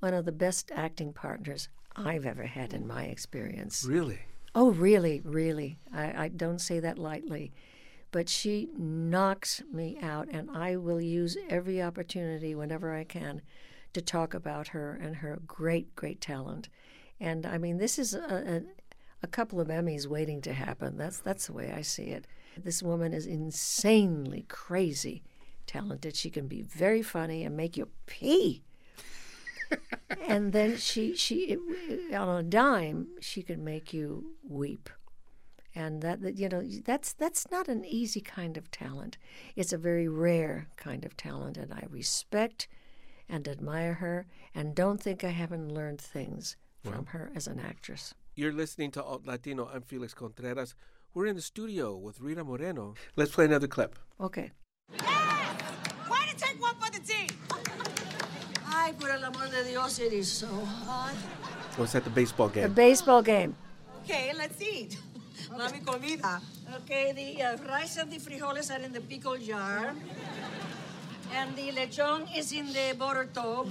one 0.00 0.14
of 0.14 0.24
the 0.24 0.32
best 0.32 0.70
acting 0.74 1.12
partners 1.12 1.68
I've 1.94 2.26
ever 2.26 2.44
had 2.44 2.74
in 2.74 2.86
my 2.86 3.04
experience. 3.04 3.84
really? 3.88 4.20
Oh, 4.54 4.70
really, 4.70 5.20
really. 5.22 5.78
I, 5.92 6.24
I 6.24 6.28
don't 6.28 6.60
say 6.60 6.80
that 6.80 6.98
lightly. 6.98 7.52
But 8.10 8.28
she 8.28 8.70
knocks 8.78 9.62
me 9.70 9.98
out, 10.00 10.28
and 10.30 10.50
I 10.50 10.76
will 10.76 11.00
use 11.00 11.36
every 11.50 11.82
opportunity 11.82 12.54
whenever 12.54 12.94
I 12.94 13.04
can 13.04 13.42
to 13.92 14.00
talk 14.00 14.32
about 14.32 14.68
her 14.68 14.98
and 15.02 15.16
her 15.16 15.40
great, 15.46 15.94
great 15.94 16.20
talent. 16.20 16.68
And 17.20 17.44
I 17.44 17.58
mean, 17.58 17.78
this 17.78 17.98
is 17.98 18.14
a, 18.14 18.62
a, 19.26 19.36
couple 19.36 19.60
of 19.60 19.68
Emmys 19.68 20.06
waiting 20.06 20.40
to 20.42 20.52
happen. 20.52 20.96
That's 20.96 21.18
that's 21.18 21.46
the 21.46 21.52
way 21.52 21.72
I 21.76 21.82
see 21.82 22.04
it. 22.04 22.26
This 22.56 22.82
woman 22.82 23.12
is 23.12 23.26
insanely 23.26 24.46
crazy 24.48 25.22
talented. 25.66 26.16
She 26.16 26.30
can 26.30 26.46
be 26.48 26.62
very 26.62 27.02
funny 27.02 27.44
and 27.44 27.56
make 27.56 27.76
you 27.76 27.88
pee 28.06 28.62
and 30.28 30.52
then 30.52 30.76
she 30.76 31.14
she 31.16 31.56
on 32.14 32.28
a 32.28 32.42
dime 32.42 33.08
she 33.20 33.42
can 33.42 33.64
make 33.64 33.92
you 33.92 34.34
weep 34.48 34.88
and 35.74 36.02
that, 36.02 36.20
that 36.22 36.38
you 36.38 36.48
know 36.48 36.62
that's 36.84 37.12
that's 37.12 37.50
not 37.50 37.68
an 37.68 37.84
easy 37.84 38.20
kind 38.20 38.56
of 38.56 38.70
talent 38.70 39.18
it's 39.54 39.72
a 39.72 39.78
very 39.78 40.08
rare 40.08 40.68
kind 40.76 41.04
of 41.04 41.16
talent 41.16 41.56
and 41.56 41.72
i 41.72 41.84
respect 41.90 42.68
and 43.28 43.48
admire 43.48 43.94
her 43.94 44.26
and 44.54 44.74
don't 44.74 45.00
think 45.00 45.24
i 45.24 45.30
haven't 45.30 45.72
learned 45.72 46.00
things 46.00 46.56
from 46.84 47.06
her 47.06 47.30
as 47.34 47.46
an 47.46 47.58
actress 47.58 48.14
You're 48.38 48.52
listening 48.52 48.90
to 48.90 49.02
Alt 49.02 49.24
Latino. 49.24 49.66
I'm 49.72 49.80
Felix 49.80 50.12
Contreras. 50.12 50.74
We're 51.14 51.24
in 51.24 51.36
the 51.36 51.40
studio 51.40 51.96
with 51.96 52.20
Rita 52.20 52.44
Moreno. 52.44 52.92
Let's 53.16 53.32
play 53.32 53.46
another 53.46 53.66
clip. 53.66 53.98
okay 54.20 54.52
Why 55.00 56.26
did 56.28 56.36
take 56.36 56.60
one 56.60 56.74
for 56.74 56.90
the 56.92 57.00
team? 57.00 57.28
Ay, 58.66 58.92
por 59.00 59.08
el 59.08 59.24
amor 59.24 59.48
de 59.48 59.64
Dios, 59.64 59.98
it 60.00 60.12
is 60.12 60.30
so 60.30 60.48
hot. 60.84 61.14
What's 61.78 61.94
at 61.94 62.04
the 62.04 62.10
baseball 62.10 62.50
game? 62.50 62.64
The 62.64 62.68
baseball 62.68 63.22
game 63.22 63.56
Okay, 64.04 64.32
let's 64.36 64.60
eat. 64.60 64.98
Mami 65.48 65.80
comida. 65.80 66.38
Okay, 66.82 67.12
the 67.16 67.42
uh, 67.42 67.56
rice 67.66 67.96
and 67.96 68.12
the 68.12 68.18
frijoles 68.18 68.68
are 68.70 68.82
in 68.84 68.92
the 68.92 69.00
pickle 69.00 69.38
jar. 69.38 69.94
And 71.32 71.56
the 71.56 71.72
lechon 71.72 72.28
is 72.36 72.52
in 72.52 72.66
the 72.66 72.94
butter 72.98 73.30
tub. 73.32 73.68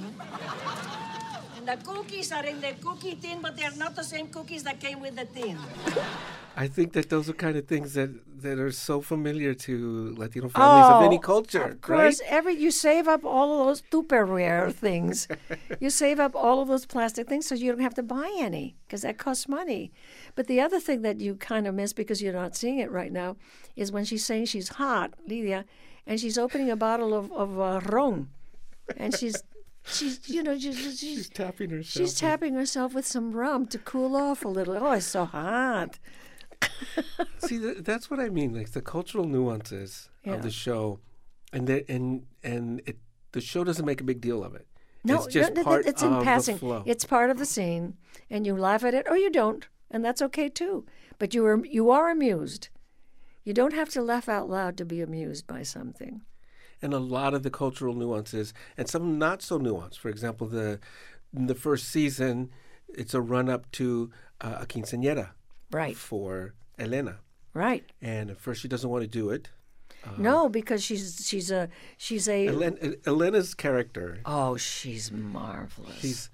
And 1.67 1.79
the 1.81 1.83
cookies 1.85 2.31
are 2.31 2.45
in 2.45 2.61
the 2.61 2.73
cookie 2.81 3.15
tin, 3.15 3.41
but 3.41 3.57
they're 3.57 3.71
not 3.71 3.95
the 3.95 4.03
same 4.03 4.27
cookies 4.27 4.61
that 4.63 4.79
came 4.79 4.99
with 4.99 5.15
the 5.15 5.25
tin. 5.25 5.57
I 6.55 6.67
think 6.67 6.93
that 6.93 7.09
those 7.09 7.27
are 7.27 7.33
kind 7.33 7.57
of 7.57 7.65
things 7.67 7.95
that, 7.95 8.11
that 8.43 8.59
are 8.59 8.71
so 8.71 9.01
familiar 9.01 9.53
to 9.55 10.13
Latino 10.15 10.47
families 10.47 10.85
of 10.87 11.01
any 11.01 11.17
Oh, 11.17 11.19
culture, 11.19 11.63
Of 11.63 11.81
course, 11.81 12.21
right? 12.21 12.31
every 12.31 12.53
you 12.55 12.69
save 12.71 13.07
up 13.07 13.25
all 13.25 13.59
of 13.61 13.65
those 13.67 13.81
Tupperware 13.91 14.71
things. 14.71 15.27
you 15.79 15.89
save 15.89 16.19
up 16.19 16.35
all 16.35 16.61
of 16.61 16.67
those 16.67 16.85
plastic 16.85 17.27
things 17.27 17.47
so 17.47 17.55
you 17.55 17.71
don't 17.71 17.81
have 17.81 17.95
to 17.95 18.03
buy 18.03 18.31
any 18.37 18.75
because 18.85 19.01
that 19.01 19.17
costs 19.17 19.47
money. 19.49 19.91
But 20.35 20.45
the 20.47 20.61
other 20.61 20.79
thing 20.79 21.01
that 21.01 21.19
you 21.19 21.33
kind 21.35 21.65
of 21.65 21.73
miss 21.73 21.93
because 21.93 22.21
you're 22.21 22.31
not 22.33 22.55
seeing 22.55 22.77
it 22.77 22.91
right 22.91 23.11
now 23.11 23.37
is 23.75 23.91
when 23.91 24.05
she's 24.05 24.23
saying 24.25 24.45
she's 24.45 24.69
hot, 24.69 25.15
Lydia, 25.27 25.65
and 26.05 26.19
she's 26.19 26.37
opening 26.37 26.69
a 26.69 26.75
bottle 26.75 27.13
of 27.13 27.31
of 27.33 27.59
uh, 27.59 27.81
ron, 27.89 28.29
and 28.97 29.15
she's. 29.17 29.41
She's, 29.87 30.27
you 30.29 30.41
know, 30.43 30.57
she's, 30.57 30.77
she's, 30.79 30.99
She's 30.99 31.29
tapping 31.29 31.69
herself. 31.69 31.85
she's 32.07 32.19
tapping 32.19 32.53
herself 32.55 32.93
with 32.93 33.05
some 33.05 33.31
rum 33.31 33.67
to 33.67 33.77
cool 33.77 34.15
off 34.15 34.43
a 34.43 34.47
little. 34.47 34.75
Oh, 34.77 34.91
it's 34.93 35.05
so 35.05 35.25
hot. 35.25 35.99
See, 37.39 37.59
th- 37.59 37.77
that's 37.79 38.09
what 38.09 38.19
I 38.19 38.29
mean. 38.29 38.53
Like 38.53 38.71
the 38.71 38.81
cultural 38.81 39.25
nuances 39.25 40.09
Yeah. 40.23 40.33
of 40.35 40.41
the 40.41 40.49
show, 40.51 40.99
and 41.53 41.67
the, 41.67 41.89
and 41.91 42.23
and 42.43 42.81
it 42.85 42.97
the 43.31 43.41
show 43.41 43.63
doesn't 43.63 43.85
make 43.85 44.01
a 44.01 44.03
big 44.03 44.21
deal 44.21 44.43
of 44.43 44.55
it. 44.55 44.65
No, 45.03 45.17
it's 45.17 45.27
just 45.33 45.53
no, 45.53 45.63
part 45.63 45.85
it's 45.85 46.01
in 46.01 46.13
of 46.13 46.23
passing. 46.23 46.55
the 46.55 46.59
flow. 46.59 46.83
It's 46.85 47.05
part 47.05 47.29
of 47.29 47.37
the 47.37 47.45
scene, 47.45 47.95
and 48.29 48.45
you 48.47 48.55
laugh 48.55 48.83
at 48.83 48.93
it 48.95 49.05
or 49.09 49.17
you 49.17 49.29
don't, 49.29 49.67
and 49.91 50.03
that's 50.03 50.21
okay 50.23 50.49
too. 50.49 50.85
But 51.19 51.33
you 51.35 51.45
are 51.45 51.63
you 51.65 51.91
are 51.91 52.09
amused. 52.09 52.69
You 53.43 53.53
don't 53.53 53.73
have 53.73 53.89
to 53.89 54.01
laugh 54.01 54.27
out 54.27 54.49
loud 54.49 54.77
to 54.77 54.85
be 54.85 55.01
amused 55.01 55.45
by 55.45 55.61
something. 55.61 56.21
And 56.81 56.93
a 56.93 56.99
lot 56.99 57.33
of 57.33 57.43
the 57.43 57.49
cultural 57.49 57.93
nuances, 57.93 58.53
and 58.77 58.87
some 58.89 59.17
not 59.17 59.41
so 59.41 59.59
nuanced. 59.59 59.97
For 59.97 60.09
example, 60.09 60.47
the 60.47 60.79
in 61.35 61.47
the 61.47 61.55
first 61.55 61.87
season, 61.89 62.49
it's 62.89 63.13
a 63.13 63.21
run 63.21 63.49
up 63.49 63.69
to 63.73 64.11
uh, 64.41 64.57
a 64.61 64.65
quinceañera 64.65 65.29
Right, 65.71 65.95
for 65.97 66.53
Elena, 66.79 67.17
right. 67.53 67.83
and 68.01 68.29
at 68.29 68.37
first 68.39 68.61
she 68.61 68.67
doesn't 68.67 68.89
want 68.89 69.01
to 69.03 69.07
do 69.07 69.29
it. 69.29 69.49
no, 70.17 70.47
because 70.49 70.83
she's 70.83 71.25
she's 71.27 71.49
a 71.51 71.67
she's 71.97 72.27
a 72.29 72.47
Elena, 72.47 72.77
Elena's 73.05 73.53
character, 73.55 74.19
oh 74.25 74.55
she's 74.57 75.11
marvelous. 75.11 75.97
she's 75.99 76.29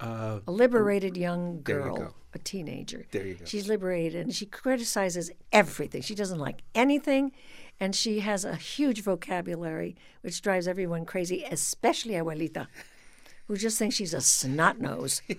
uh, 0.00 0.40
a 0.46 0.50
liberated 0.50 1.16
young 1.16 1.54
you 1.56 1.60
girl, 1.62 1.96
go. 1.96 2.14
a 2.34 2.38
teenager. 2.38 3.06
There 3.12 3.26
you 3.26 3.34
go. 3.36 3.44
She's 3.46 3.66
liberated 3.68 4.26
and 4.26 4.34
she 4.34 4.44
criticizes 4.44 5.30
everything. 5.52 6.02
She 6.02 6.14
doesn't 6.14 6.38
like 6.38 6.62
anything, 6.74 7.32
and 7.78 7.94
she 7.94 8.20
has 8.20 8.44
a 8.44 8.56
huge 8.56 9.02
vocabulary 9.02 9.96
which 10.22 10.40
drives 10.42 10.66
everyone 10.66 11.04
crazy, 11.04 11.44
especially 11.50 12.14
Abuelita, 12.14 12.66
who 13.46 13.56
just 13.56 13.78
thinks 13.78 13.96
she's 13.96 14.14
a 14.14 14.20
snot 14.20 14.80
nose. 14.80 15.22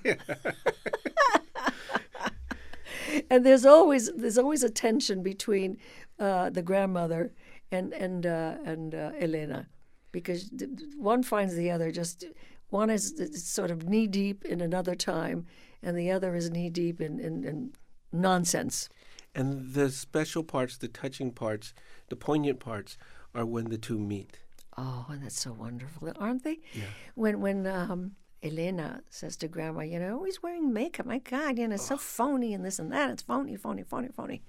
and 3.30 3.46
there's 3.46 3.66
always 3.66 4.12
there's 4.14 4.38
always 4.38 4.64
a 4.64 4.70
tension 4.70 5.24
between 5.24 5.78
uh, 6.20 6.50
the 6.50 6.62
grandmother 6.62 7.32
and 7.72 7.94
and 7.94 8.26
uh, 8.26 8.56
and 8.66 8.96
uh, 8.96 9.12
Elena, 9.20 9.68
because 10.12 10.52
one 10.98 11.24
finds 11.24 11.56
the 11.56 11.72
other 11.72 11.92
just 11.92 12.26
one 12.70 12.90
is 12.90 13.14
is 13.14 13.46
sort 13.46 13.72
of 13.72 13.88
knee 13.88 14.08
deep 14.08 14.46
in 14.46 14.62
another 14.62 14.96
time, 14.96 15.46
and 15.82 15.98
the 15.98 16.12
other 16.12 16.36
is 16.36 16.50
knee 16.50 16.70
deep 16.70 17.02
in, 17.02 17.20
in, 17.20 17.44
in 17.44 17.74
nonsense. 18.12 18.90
And 19.38 19.74
the 19.74 19.92
special 19.92 20.44
parts, 20.44 20.78
the 20.78 20.88
touching 20.88 21.32
parts, 21.32 21.74
the 22.10 22.16
poignant 22.16 22.60
parts 22.60 22.98
are 23.36 23.46
when 23.46 23.66
the 23.70 23.78
two 23.78 24.00
meet. 24.00 24.40
Oh, 24.76 25.06
and 25.10 25.24
that's 25.24 25.40
so 25.40 25.54
wonderful, 25.54 26.12
aren't 26.20 26.44
they? 26.44 26.60
Yeah. 26.74 26.86
When 27.14 27.40
when 27.40 27.68
um, 27.68 28.16
Elena 28.44 29.02
says 29.10 29.38
to 29.38 29.48
Grandma, 29.48 29.82
you 29.82 30.00
know, 30.00 30.16
always 30.16 30.42
wearing 30.42 30.74
makeup. 30.74 31.06
My 31.06 31.20
God, 31.20 31.58
you 31.60 31.68
know, 31.68 31.76
it's 31.76 31.86
so 31.86 31.98
phony 31.98 32.54
and 32.54 32.66
this 32.66 32.80
and 32.80 32.92
that. 32.92 33.12
It's 33.12 33.22
phony, 33.22 33.56
phony, 33.56 33.84
phony, 33.84 34.10
phony. 34.10 34.42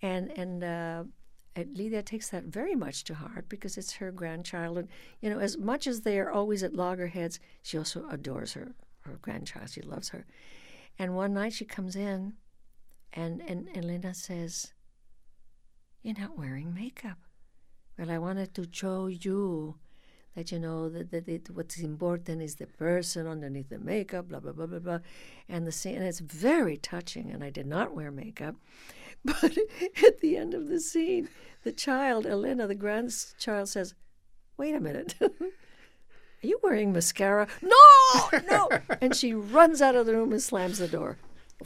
And 0.00 0.30
and 0.36 0.64
uh, 0.64 1.04
and 1.54 1.76
Lydia 1.76 2.02
takes 2.02 2.30
that 2.30 2.44
very 2.44 2.74
much 2.74 3.04
to 3.04 3.14
heart 3.14 3.48
because 3.48 3.76
it's 3.76 3.94
her 3.94 4.10
grandchild. 4.10 4.78
And 4.78 4.88
you 5.20 5.28
know, 5.28 5.40
as 5.40 5.58
much 5.58 5.86
as 5.86 6.02
they 6.02 6.18
are 6.18 6.30
always 6.30 6.62
at 6.62 6.74
loggerheads, 6.74 7.38
she 7.62 7.76
also 7.76 8.06
adores 8.08 8.54
her 8.54 8.72
her 9.00 9.18
grandchild. 9.20 9.70
She 9.70 9.82
loves 9.82 10.08
her. 10.08 10.24
And 10.98 11.14
one 11.14 11.34
night 11.34 11.52
she 11.52 11.66
comes 11.66 11.96
in, 11.96 12.34
and 13.16 13.42
and 13.48 13.68
Elena 13.74 14.14
says, 14.14 14.74
"You're 16.02 16.18
not 16.18 16.38
wearing 16.38 16.74
makeup." 16.74 17.18
Well, 17.98 18.10
I 18.10 18.18
wanted 18.18 18.54
to 18.54 18.68
show 18.70 19.06
you 19.06 19.76
that 20.34 20.52
you 20.52 20.58
know 20.58 20.90
that, 20.90 21.10
that 21.10 21.26
it, 21.26 21.48
what's 21.50 21.78
important 21.78 22.42
is 22.42 22.56
the 22.56 22.66
person 22.66 23.26
underneath 23.26 23.70
the 23.70 23.78
makeup, 23.78 24.28
blah 24.28 24.38
blah 24.38 24.52
blah 24.52 24.66
blah 24.66 24.78
blah, 24.78 24.98
and 25.48 25.66
the 25.66 25.72
scene. 25.72 25.96
And 25.96 26.04
it's 26.04 26.20
very 26.20 26.76
touching. 26.76 27.30
And 27.30 27.42
I 27.42 27.48
did 27.50 27.66
not 27.66 27.94
wear 27.96 28.10
makeup, 28.10 28.54
but 29.24 29.56
at 30.06 30.20
the 30.20 30.36
end 30.36 30.52
of 30.52 30.68
the 30.68 30.78
scene, 30.78 31.30
the 31.64 31.72
child, 31.72 32.26
Elena, 32.26 32.66
the 32.66 32.74
grandchild, 32.74 33.70
says, 33.70 33.94
"Wait 34.58 34.74
a 34.74 34.80
minute." 34.80 35.14
Are 36.42 36.46
you 36.46 36.60
wearing 36.62 36.92
mascara? 36.92 37.48
No, 37.62 38.40
no. 38.50 38.68
and 39.00 39.16
she 39.16 39.32
runs 39.32 39.80
out 39.80 39.96
of 39.96 40.04
the 40.04 40.14
room 40.14 40.32
and 40.32 40.42
slams 40.42 40.78
the 40.78 40.86
door. 40.86 41.16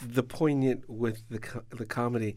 The 0.01 0.23
poignant 0.23 0.89
with 0.89 1.23
the 1.29 1.39
co- 1.39 1.65
the 1.71 1.87
comedy. 1.87 2.37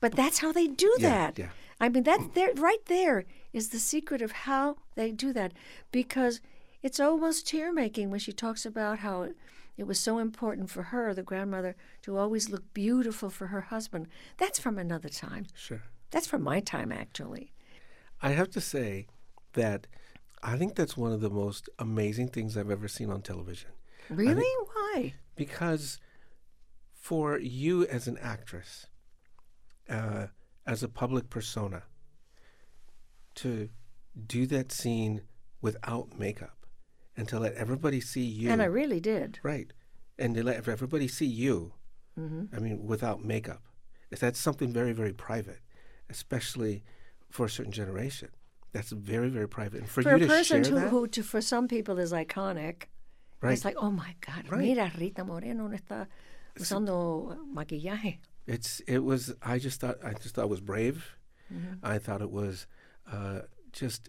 But 0.00 0.14
that's 0.16 0.38
how 0.38 0.52
they 0.52 0.66
do 0.66 0.94
Yeah, 0.98 1.08
that. 1.08 1.38
yeah. 1.38 1.48
I 1.80 1.88
mean, 1.88 2.04
that 2.04 2.34
there, 2.34 2.52
right 2.54 2.84
there 2.86 3.24
is 3.52 3.70
the 3.70 3.78
secret 3.78 4.22
of 4.22 4.32
how 4.32 4.76
they 4.94 5.10
do 5.12 5.32
that, 5.32 5.52
because 5.92 6.40
it's 6.82 7.00
almost 7.00 7.46
tear 7.48 7.72
making 7.72 8.10
when 8.10 8.20
she 8.20 8.32
talks 8.32 8.64
about 8.66 8.98
how 9.00 9.22
it, 9.22 9.36
it 9.76 9.84
was 9.84 9.98
so 9.98 10.18
important 10.18 10.70
for 10.70 10.84
her, 10.84 11.14
the 11.14 11.22
grandmother, 11.22 11.74
to 12.02 12.16
always 12.16 12.48
look 12.48 12.72
beautiful 12.74 13.28
for 13.30 13.48
her 13.48 13.62
husband. 13.62 14.06
That's 14.36 14.58
from 14.58 14.78
another 14.78 15.08
time. 15.08 15.46
Sure. 15.54 15.82
That's 16.10 16.26
from 16.26 16.42
my 16.42 16.60
time, 16.60 16.92
actually. 16.92 17.52
I 18.22 18.30
have 18.30 18.50
to 18.50 18.60
say 18.60 19.06
that 19.54 19.86
I 20.42 20.56
think 20.56 20.74
that's 20.76 20.96
one 20.96 21.12
of 21.12 21.20
the 21.20 21.30
most 21.30 21.68
amazing 21.78 22.28
things 22.28 22.56
I've 22.56 22.70
ever 22.70 22.88
seen 22.88 23.10
on 23.10 23.22
television. 23.22 23.70
Really? 24.10 24.44
Why? 24.74 25.14
Because 25.34 25.98
for 27.04 27.38
you 27.38 27.84
as 27.86 28.08
an 28.08 28.16
actress, 28.34 28.86
uh, 29.90 30.26
as 30.66 30.82
a 30.82 30.88
public 30.88 31.28
persona, 31.28 31.82
to 33.34 33.68
do 34.26 34.46
that 34.46 34.72
scene 34.72 35.20
without 35.60 36.18
makeup 36.18 36.56
and 37.16 37.28
to 37.28 37.38
let 37.38 37.52
everybody 37.54 38.00
see 38.00 38.24
you. 38.24 38.50
And 38.50 38.62
I 38.62 38.66
really 38.66 39.00
did. 39.00 39.38
Right. 39.42 39.70
And 40.18 40.34
to 40.34 40.42
let 40.42 40.66
everybody 40.68 41.08
see 41.08 41.26
you, 41.26 41.72
Mm-hmm. 42.16 42.54
I 42.56 42.60
mean, 42.60 42.86
without 42.86 43.24
makeup. 43.24 43.62
That's 44.20 44.38
something 44.38 44.72
very, 44.72 44.92
very 44.92 45.12
private, 45.12 45.58
especially 46.08 46.84
for 47.28 47.46
a 47.46 47.50
certain 47.50 47.72
generation. 47.72 48.28
That's 48.72 48.90
very, 48.92 49.28
very 49.30 49.48
private. 49.48 49.80
And 49.80 49.88
for, 49.90 50.00
For 50.04 50.10
you 50.10 50.16
a 50.16 50.18
to 50.20 50.26
person 50.28 50.62
share 50.62 50.72
who, 50.74 50.80
that, 50.80 50.90
who 50.90 51.08
to, 51.08 51.22
for 51.24 51.40
some 51.40 51.66
people, 51.66 51.98
is 51.98 52.12
iconic. 52.12 52.76
right? 53.40 53.52
It's 53.52 53.64
like, 53.64 53.74
oh 53.78 53.90
my 53.90 54.14
God, 54.24 54.42
Right. 54.48 54.60
mira, 54.60 54.92
Rita 54.96 55.24
Moreno 55.24 55.68
está 55.70 56.06
usando 56.58 57.36
maquillaje. 57.52 58.18
It's 58.46 58.80
it 58.86 58.98
was. 58.98 59.34
I 59.42 59.58
just 59.58 59.80
thought 59.80 59.96
I 60.04 60.12
just 60.12 60.34
thought 60.34 60.44
it 60.44 60.50
was 60.50 60.60
brave. 60.60 61.16
I 61.82 61.98
thought 61.98 62.20
it 62.20 62.30
was 62.32 62.66
uh, 63.10 63.40
just 63.72 64.08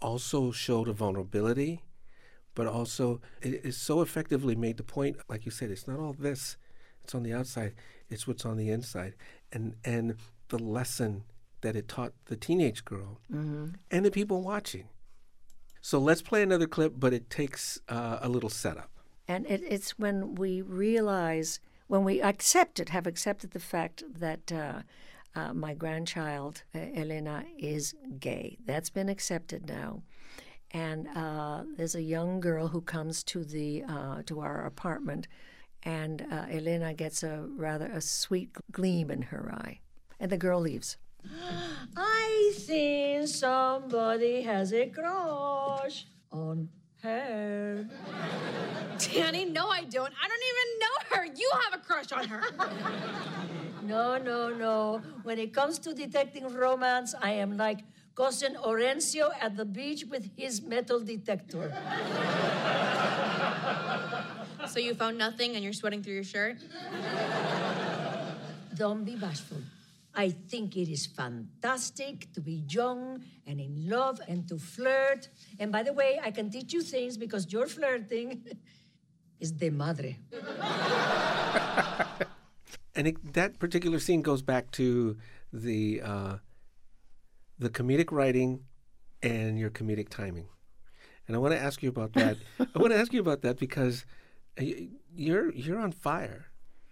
also 0.00 0.52
showed 0.52 0.88
a 0.88 0.92
vulnerability, 0.92 1.82
but 2.54 2.66
also 2.66 3.20
it, 3.42 3.64
it 3.64 3.74
so 3.74 4.02
effectively 4.02 4.54
made 4.54 4.76
the 4.76 4.84
point. 4.84 5.16
Like 5.28 5.44
you 5.44 5.50
said, 5.50 5.70
it's 5.70 5.88
not 5.88 5.98
all 5.98 6.12
this. 6.12 6.56
It's 7.02 7.14
on 7.14 7.22
the 7.22 7.32
outside. 7.32 7.74
It's 8.08 8.26
what's 8.28 8.44
on 8.44 8.56
the 8.56 8.70
inside, 8.70 9.14
and 9.52 9.74
and 9.84 10.16
the 10.48 10.58
lesson 10.58 11.24
that 11.62 11.74
it 11.74 11.88
taught 11.88 12.12
the 12.26 12.36
teenage 12.36 12.84
girl 12.84 13.18
and 13.90 14.04
the 14.04 14.10
people 14.10 14.42
watching. 14.42 14.88
So 15.80 15.98
let's 15.98 16.22
play 16.22 16.42
another 16.42 16.66
clip, 16.66 16.94
but 16.96 17.12
it 17.12 17.30
takes 17.30 17.80
uh, 17.88 18.18
a 18.20 18.28
little 18.28 18.50
setup. 18.50 18.90
And 19.28 19.46
it, 19.46 19.62
it's 19.66 19.98
when 19.98 20.34
we 20.36 20.62
realize, 20.62 21.58
when 21.86 22.04
we 22.04 22.20
accept 22.20 22.80
it, 22.80 22.88
have 22.90 23.06
accepted 23.06 23.52
the 23.52 23.60
fact 23.60 24.02
that 24.18 24.50
uh, 24.52 24.82
uh, 25.34 25.52
my 25.52 25.74
grandchild, 25.74 26.62
uh, 26.74 26.78
Elena, 26.94 27.44
is 27.58 27.94
gay. 28.18 28.58
That's 28.64 28.90
been 28.90 29.08
accepted 29.08 29.68
now. 29.68 30.02
And 30.72 31.08
uh, 31.14 31.62
there's 31.76 31.94
a 31.94 32.02
young 32.02 32.40
girl 32.40 32.68
who 32.68 32.80
comes 32.80 33.22
to 33.24 33.44
the 33.44 33.84
uh, 33.88 34.22
to 34.26 34.40
our 34.40 34.66
apartment, 34.66 35.28
and 35.84 36.26
uh, 36.30 36.46
Elena 36.50 36.92
gets 36.92 37.22
a 37.22 37.46
rather 37.56 37.86
a 37.86 38.00
sweet 38.00 38.50
gleam 38.72 39.10
in 39.10 39.22
her 39.22 39.52
eye, 39.54 39.78
and 40.18 40.32
the 40.32 40.36
girl 40.36 40.60
leaves. 40.60 40.96
I 41.96 42.52
think 42.56 43.28
somebody 43.28 44.42
has 44.42 44.72
a 44.72 44.88
crush 44.88 46.06
on 46.32 46.68
her. 47.06 47.86
Danny, 48.98 49.44
no, 49.44 49.68
I 49.68 49.84
don't. 49.84 50.12
I 50.22 50.28
don't 50.28 50.44
even 50.52 50.68
know 50.82 50.96
her. 51.10 51.24
You 51.34 51.50
have 51.64 51.80
a 51.80 51.82
crush 51.84 52.12
on 52.12 52.28
her. 52.28 52.42
No, 53.86 54.18
no, 54.18 54.50
no. 54.50 55.00
When 55.22 55.38
it 55.38 55.54
comes 55.54 55.78
to 55.86 55.94
detecting 55.94 56.52
romance, 56.52 57.14
I 57.22 57.32
am 57.34 57.56
like 57.56 57.84
cousin 58.16 58.56
Orencio 58.56 59.30
at 59.40 59.56
the 59.56 59.64
beach 59.64 60.04
with 60.10 60.28
his 60.36 60.60
metal 60.60 60.98
detector. 60.98 61.70
so 64.66 64.80
you 64.80 64.94
found 64.94 65.18
nothing 65.18 65.54
and 65.54 65.62
you're 65.62 65.72
sweating 65.72 66.02
through 66.02 66.14
your 66.14 66.24
shirt? 66.24 66.56
Don't 68.74 69.04
be 69.04 69.14
bashful. 69.14 69.58
I 70.16 70.30
think 70.30 70.76
it 70.78 70.90
is 70.90 71.04
fantastic 71.04 72.32
to 72.32 72.40
be 72.40 72.64
young 72.70 73.22
and 73.46 73.60
in 73.60 73.86
love 73.86 74.18
and 74.26 74.48
to 74.48 74.58
flirt. 74.58 75.28
And 75.60 75.70
by 75.70 75.82
the 75.82 75.92
way, 75.92 76.18
I 76.22 76.30
can 76.30 76.48
teach 76.48 76.72
you 76.72 76.80
things 76.80 77.18
because 77.18 77.52
your 77.52 77.66
flirting 77.66 78.42
is 79.40 79.52
de 79.52 79.68
madre. 79.68 80.16
and 82.94 83.08
it, 83.08 83.34
that 83.34 83.58
particular 83.58 83.98
scene 83.98 84.22
goes 84.22 84.40
back 84.40 84.70
to 84.72 85.18
the 85.52 86.00
uh, 86.02 86.36
the 87.58 87.68
comedic 87.68 88.10
writing 88.10 88.60
and 89.22 89.58
your 89.58 89.68
comedic 89.70 90.08
timing. 90.08 90.48
And 91.28 91.36
I 91.36 91.38
want 91.38 91.52
to 91.52 91.60
ask 91.60 91.82
you 91.82 91.90
about 91.90 92.14
that. 92.14 92.38
I 92.60 92.78
want 92.78 92.92
to 92.92 92.98
ask 92.98 93.12
you 93.12 93.20
about 93.20 93.42
that 93.42 93.58
because 93.58 94.06
uh, 94.58 94.64
you're 95.14 95.52
you're 95.52 95.78
on 95.78 95.92
fire 95.92 96.46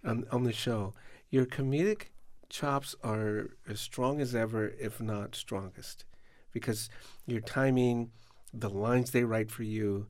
on 0.04 0.26
on 0.30 0.44
the 0.44 0.52
show. 0.52 0.92
Your 1.30 1.46
comedic 1.46 2.08
chops 2.48 2.94
are 3.02 3.50
as 3.68 3.80
strong 3.80 4.20
as 4.20 4.35
ever, 4.35 4.72
if 4.78 5.00
not 5.00 5.35
strongest, 5.35 6.04
because 6.52 6.88
your 7.26 7.40
timing, 7.40 8.11
the 8.52 8.70
lines 8.70 9.11
they 9.11 9.24
write 9.24 9.50
for 9.50 9.62
you, 9.62 10.07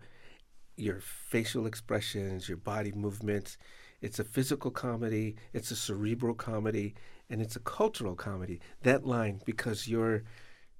your 0.77 1.01
facial 1.01 1.67
expressions, 1.67 2.49
your 2.49 2.59
body 2.59 2.93
movements. 2.93 3.57
It's 4.01 4.19
a 4.19 4.25
physical 4.25 4.71
comedy, 4.71 5.37
it's 5.53 5.71
a 5.71 5.77
cerebral 5.77 6.35
comedy, 6.35 6.95
and 7.31 7.41
it's 7.41 7.57
a 7.57 7.61
cultural 7.61 8.15
comedy. 8.15 8.61
That 8.83 9.07
line, 9.07 9.41
because 9.45 9.89
your 9.89 10.25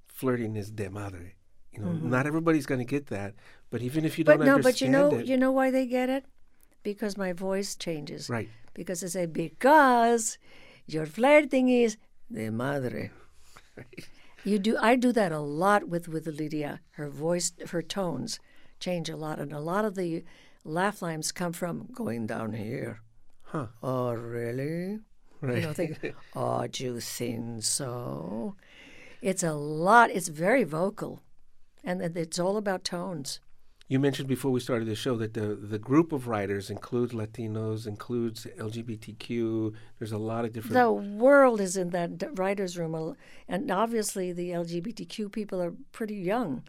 flirting 0.05 0.55
is 0.55 0.69
de 0.69 0.89
madre. 0.89 1.35
You 1.71 1.81
know, 1.81 1.89
mm-hmm. 1.89 2.09
not 2.09 2.27
everybody's 2.27 2.65
going 2.65 2.79
to 2.79 2.85
get 2.85 3.07
that, 3.07 3.33
but 3.69 3.81
even 3.81 4.05
if 4.05 4.17
you 4.17 4.23
don't 4.23 4.39
no, 4.39 4.55
understand 4.55 4.63
but 4.63 4.81
you 4.81 4.89
know, 4.89 5.19
it, 5.19 5.25
you 5.25 5.37
know 5.37 5.51
why 5.51 5.71
they 5.71 5.85
get 5.85 6.09
it? 6.09 6.25
Because 6.83 7.17
my 7.17 7.33
voice 7.33 7.75
changes. 7.75 8.29
right? 8.29 8.49
Because 8.73 9.03
I 9.03 9.07
say, 9.07 9.25
because 9.25 10.37
your 10.87 11.05
flirting 11.05 11.69
is 11.69 11.97
de 12.31 12.49
madre. 12.49 13.11
You 14.43 14.59
do. 14.59 14.77
I 14.79 14.95
do 14.95 15.11
that 15.11 15.31
a 15.31 15.39
lot 15.39 15.87
with 15.87 16.07
with 16.07 16.27
Lydia. 16.27 16.79
Her 16.91 17.09
voice, 17.09 17.51
her 17.71 17.81
tones 17.81 18.39
change 18.79 19.09
a 19.09 19.15
lot, 19.17 19.39
and 19.39 19.51
a 19.51 19.59
lot 19.59 19.85
of 19.85 19.95
the 19.95 20.23
laugh 20.63 21.01
lines 21.01 21.31
come 21.31 21.51
from 21.53 21.87
going 21.93 22.27
down 22.27 22.53
here. 22.53 23.01
Huh. 23.43 23.67
Oh, 23.81 24.13
really? 24.13 24.99
Right. 25.41 25.57
You 25.57 25.61
know, 25.63 25.73
think, 25.73 26.13
oh, 26.35 26.67
do 26.67 26.83
you 26.83 26.99
think 26.99 27.63
so? 27.63 28.55
It's 29.21 29.43
a 29.43 29.53
lot. 29.53 30.11
It's 30.11 30.27
very 30.27 30.63
vocal, 30.63 31.21
and 31.83 32.01
it- 32.01 32.15
it's 32.17 32.39
all 32.39 32.57
about 32.57 32.83
tones. 32.83 33.39
You 33.87 33.99
mentioned 33.99 34.27
before 34.27 34.49
we 34.49 34.59
started 34.59 34.87
the 34.87 34.95
show 34.95 35.15
that 35.17 35.35
the 35.35 35.55
the 35.55 35.77
group 35.77 36.11
of 36.11 36.27
writers 36.27 36.71
includes 36.71 37.13
Latinos, 37.13 37.85
includes 37.85 38.47
LGBTQ. 38.57 39.73
There's 39.99 40.11
a 40.11 40.17
lot 40.17 40.43
of 40.43 40.53
different. 40.53 40.73
The 40.73 40.91
world 40.91 41.61
is 41.61 41.77
in 41.77 41.91
that 41.91 42.39
writer's 42.39 42.79
room, 42.79 43.15
and 43.47 43.69
obviously 43.69 44.31
the 44.31 44.49
LGBTQ 44.49 45.31
people 45.31 45.61
are 45.61 45.73
pretty 45.91 46.15
young, 46.15 46.63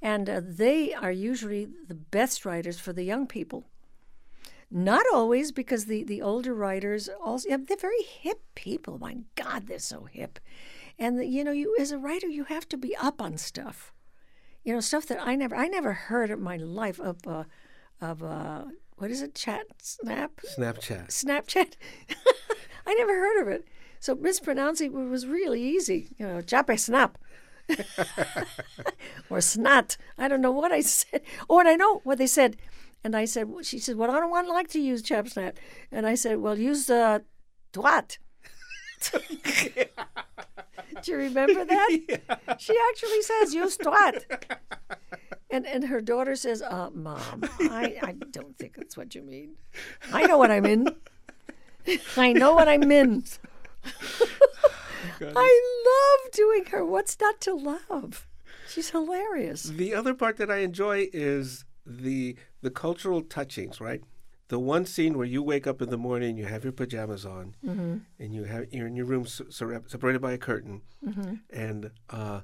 and 0.00 0.30
uh, 0.30 0.40
they 0.40 0.94
are 0.94 1.10
usually 1.10 1.68
the 1.88 1.96
best 1.96 2.44
writers 2.44 2.78
for 2.78 2.92
the 2.92 3.02
young 3.02 3.26
people. 3.26 3.64
Not 4.70 5.04
always, 5.12 5.52
because 5.52 5.84
the, 5.86 6.02
the 6.04 6.22
older 6.22 6.54
writers 6.54 7.08
also 7.22 7.48
yeah, 7.48 7.56
they're 7.60 7.76
very 7.76 8.02
hip 8.02 8.40
people. 8.54 8.98
My 8.98 9.18
God, 9.34 9.66
they're 9.66 9.80
so 9.80 10.04
hip, 10.04 10.38
and 10.96 11.18
the, 11.18 11.26
you 11.26 11.42
know, 11.42 11.50
you 11.50 11.76
as 11.80 11.90
a 11.90 11.98
writer, 11.98 12.28
you 12.28 12.44
have 12.44 12.68
to 12.68 12.76
be 12.76 12.96
up 12.96 13.20
on 13.20 13.36
stuff. 13.36 13.92
You 14.64 14.74
know, 14.74 14.80
stuff 14.80 15.06
that 15.06 15.18
I 15.20 15.34
never 15.34 15.56
I 15.56 15.68
never 15.68 15.92
heard 15.92 16.30
in 16.30 16.40
my 16.42 16.56
life 16.56 17.00
of 17.00 17.26
uh, 17.26 17.44
of 18.00 18.22
uh, 18.22 18.64
what 18.96 19.10
is 19.10 19.22
it? 19.22 19.34
Chat 19.34 19.66
Snap. 19.82 20.40
Snapchat. 20.56 21.08
Snapchat. 21.08 21.74
I 22.86 22.94
never 22.94 23.12
heard 23.12 23.42
of 23.42 23.48
it. 23.48 23.66
So 24.00 24.14
mispronouncing 24.14 24.92
it 24.92 25.08
was 25.08 25.26
really 25.26 25.62
easy. 25.62 26.14
You 26.18 26.26
know, 26.26 26.40
chape 26.40 26.78
snap. 26.78 27.18
or 29.30 29.40
snot. 29.40 29.96
I 30.18 30.28
don't 30.28 30.40
know 30.40 30.52
what 30.52 30.72
I 30.72 30.80
said. 30.80 31.22
Oh, 31.48 31.60
and 31.60 31.68
I 31.68 31.76
know 31.76 32.00
what 32.04 32.18
they 32.18 32.26
said. 32.26 32.56
And 33.04 33.16
I 33.16 33.24
said, 33.24 33.48
she 33.62 33.78
said, 33.78 33.96
well, 33.96 34.10
I 34.10 34.20
don't 34.20 34.30
want 34.30 34.48
like 34.48 34.68
to 34.70 34.80
use 34.80 35.02
chap 35.02 35.28
snap. 35.28 35.56
And 35.90 36.06
I 36.06 36.14
said, 36.14 36.38
well, 36.38 36.58
use 36.58 36.88
uh, 36.88 37.20
twat. 37.72 38.18
Do 41.02 41.10
you 41.10 41.18
remember 41.18 41.64
that? 41.64 41.90
She 42.58 42.76
actually 42.90 43.22
says, 43.22 43.54
"You 43.54 43.66
twat. 43.66 44.24
And 45.50 45.66
and 45.66 45.84
her 45.84 46.00
daughter 46.00 46.34
says, 46.36 46.62
uh, 46.62 46.90
Mom, 46.94 47.42
I, 47.60 47.98
I 48.02 48.12
don't 48.30 48.56
think 48.56 48.76
that's 48.76 48.96
what 48.96 49.14
you 49.14 49.22
mean. 49.22 49.56
I 50.12 50.26
know 50.26 50.38
what 50.38 50.50
I'm 50.50 50.64
in. 50.64 50.88
I 52.16 52.32
know 52.32 52.54
what 52.54 52.68
I'm 52.68 52.90
in. 52.90 53.24
I 55.20 56.20
love 56.22 56.32
doing 56.32 56.64
her. 56.66 56.84
What's 56.84 57.18
not 57.20 57.40
to 57.42 57.54
love? 57.54 58.26
She's 58.68 58.90
hilarious. 58.90 59.64
The 59.64 59.94
other 59.94 60.14
part 60.14 60.38
that 60.38 60.50
I 60.50 60.58
enjoy 60.58 61.08
is 61.12 61.64
the 61.84 62.36
the 62.62 62.70
cultural 62.70 63.22
touchings, 63.22 63.80
right? 63.80 64.02
The 64.54 64.58
one 64.74 64.84
scene 64.94 65.14
where 65.18 65.26
you 65.34 65.42
wake 65.52 65.66
up 65.70 65.78
in 65.84 65.88
the 65.94 65.96
morning, 66.08 66.36
you 66.36 66.46
have 66.54 66.62
your 66.66 66.72
pajamas 66.82 67.24
on, 67.36 67.44
Mm-hmm. 67.64 67.94
and 68.22 68.28
you 68.36 68.42
have 68.52 68.62
you're 68.74 68.86
in 68.92 68.96
your 69.00 69.06
room 69.12 69.24
sur- 69.26 69.82
separated 69.94 70.20
by 70.26 70.32
a 70.32 70.38
curtain, 70.50 70.76
Mm-hmm. 71.08 71.34
and 71.66 71.90
uh, 72.10 72.40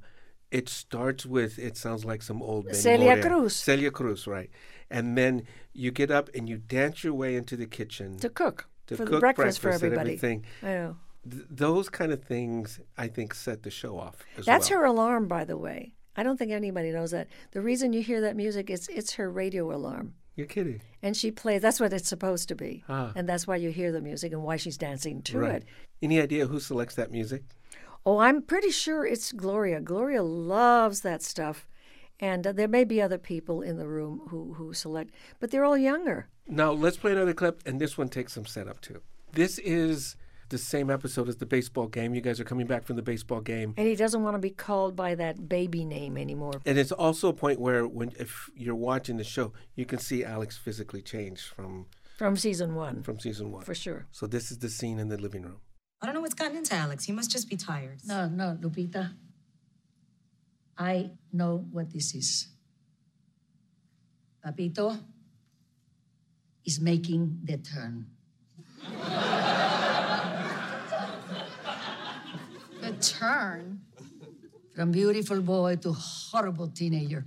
it 0.59 0.67
starts 0.69 1.23
with 1.37 1.59
it 1.59 1.77
sounds 1.77 2.03
like 2.11 2.23
some 2.23 2.41
old 2.43 2.65
Benny 2.67 2.79
Celia 2.79 3.15
Moreno. 3.17 3.29
Cruz. 3.41 3.55
Celia 3.57 3.91
Cruz, 3.99 4.27
right? 4.27 4.51
And 4.97 5.07
then 5.19 5.43
you 5.83 5.91
get 5.91 6.11
up 6.11 6.27
and 6.35 6.49
you 6.49 6.57
dance 6.79 7.05
your 7.05 7.13
way 7.23 7.31
into 7.41 7.55
the 7.63 7.67
kitchen 7.67 8.09
To 8.27 8.31
cook 8.31 8.59
to 8.87 8.97
for 8.97 9.05
the 9.05 9.11
cook 9.11 9.21
breakfast, 9.21 9.59
for 9.61 9.69
and 9.69 9.75
everybody. 9.83 10.01
everything. 10.17 10.39
I 10.63 10.67
know. 10.79 10.97
Th- 11.31 11.45
those 11.51 11.87
kind 11.91 12.11
of 12.17 12.21
things, 12.25 12.81
I 13.05 13.09
think, 13.09 13.35
set 13.35 13.59
the 13.67 13.71
show 13.71 13.99
off. 13.99 14.17
As 14.39 14.47
That's 14.47 14.71
well. 14.71 14.79
her 14.81 14.85
alarm, 14.87 15.29
by 15.29 15.45
the 15.45 15.59
way. 15.59 15.93
I 16.17 16.23
don't 16.25 16.39
think 16.39 16.53
anybody 16.53 16.91
knows 16.91 17.11
that. 17.11 17.27
The 17.53 17.61
reason 17.61 17.93
you 17.93 18.03
hear 18.03 18.21
that 18.23 18.35
music 18.35 18.71
is 18.71 18.89
it's 18.89 19.13
her 19.21 19.29
radio 19.31 19.65
alarm. 19.79 20.15
You're 20.39 20.47
kidding. 20.47 20.81
And 21.03 21.17
she 21.17 21.33
plays, 21.33 21.63
that's 21.63 21.81
what 21.81 21.93
it's 21.93 22.09
supposed 22.09 22.47
to 22.47 22.55
be. 22.55 22.85
Ah. 22.89 23.11
And 23.17 23.29
that's 23.29 23.49
why 23.49 23.57
you 23.57 23.71
hear 23.71 23.91
the 23.91 24.01
music 24.01 24.33
and 24.33 24.45
why 24.45 24.57
she's 24.57 24.79
dancing 24.79 25.21
to 25.23 25.39
right. 25.41 25.55
it. 25.57 25.65
Any 26.01 26.21
idea 26.21 26.47
who 26.47 26.61
selects 26.61 26.95
that 26.95 27.11
music? 27.11 27.43
Oh, 28.07 28.19
I'm 28.19 28.43
pretty 28.43 28.71
sure 28.71 29.05
it's 29.05 29.33
Gloria. 29.33 29.81
Gloria 29.81 30.23
loves 30.23 31.01
that 31.01 31.25
stuff. 31.25 31.67
And 32.21 32.47
uh, 32.47 32.53
there 32.53 32.69
may 32.69 32.85
be 32.85 33.03
other 33.03 33.19
people 33.19 33.63
in 33.63 33.79
the 33.79 33.89
room 33.89 34.29
who, 34.29 34.55
who 34.55 34.73
select, 34.73 35.13
but 35.41 35.51
they're 35.51 35.65
all 35.65 35.77
younger. 35.77 36.29
Now 36.47 36.71
let's 36.71 36.97
play 36.97 37.11
another 37.11 37.35
clip, 37.35 37.61
and 37.67 37.81
this 37.81 37.99
one 37.99 38.09
takes 38.09 38.33
some 38.33 38.47
setup 38.47 38.81
too. 38.81 39.03
This 39.33 39.59
is 39.59 40.15
the 40.49 40.59
same 40.59 40.91
episode 40.91 41.29
as 41.29 41.37
the 41.37 41.47
baseball 41.47 41.87
game. 41.87 42.15
You 42.15 42.21
guys 42.21 42.41
are 42.41 42.45
coming 42.45 42.67
back 42.67 42.85
from 42.85 42.97
the 42.97 43.03
baseball 43.03 43.41
game, 43.41 43.75
And 43.77 43.87
he 43.87 43.95
doesn't 43.97 44.23
want 44.23 44.35
to 44.35 44.39
be 44.39 44.51
called 44.51 44.95
by 44.97 45.15
that 45.17 45.49
baby 45.49 45.85
name 45.85 46.17
anymore. 46.17 46.61
and 46.67 46.79
it's 46.79 46.93
also 46.93 47.29
a 47.29 47.33
point 47.33 47.61
where, 47.61 47.87
when 47.87 48.13
if 48.19 48.51
you're 48.55 48.75
watching 48.91 49.17
the 49.17 49.25
show, 49.25 49.53
you 49.77 49.85
can 49.87 49.99
see 49.99 50.25
Alex 50.25 50.57
physically 50.57 51.03
change 51.03 51.41
from 51.55 51.87
From 52.19 52.37
season 52.37 52.75
one, 52.75 53.03
from 53.03 53.19
season 53.21 53.51
one. 53.53 53.65
for 53.65 53.75
sure. 53.75 54.07
So 54.11 54.27
this 54.27 54.51
is 54.51 54.59
the 54.59 54.69
scene 54.71 54.99
in 54.99 55.09
the 55.09 55.17
living 55.19 55.43
room. 55.43 55.61
I 56.01 56.07
don't 56.07 56.15
know 56.15 56.21
what's 56.21 56.35
gotten 56.35 56.57
into 56.57 56.75
Alex. 56.75 57.05
He 57.05 57.13
must 57.13 57.31
just 57.31 57.49
be 57.49 57.57
tired. 57.57 57.99
No, 58.05 58.29
no, 58.29 58.57
Lupita. 58.61 59.15
I 60.77 61.11
know 61.33 61.67
what 61.73 61.93
this 61.93 62.15
is. 62.15 62.49
Papito 64.47 64.99
is 66.65 66.81
making 66.81 67.41
the 67.45 67.57
turn. 67.59 68.07
Turn. 73.01 73.81
From 74.75 74.93
beautiful 74.93 75.41
boy 75.41 75.77
to 75.77 75.93
horrible 75.93 76.69
teenager. 76.69 77.25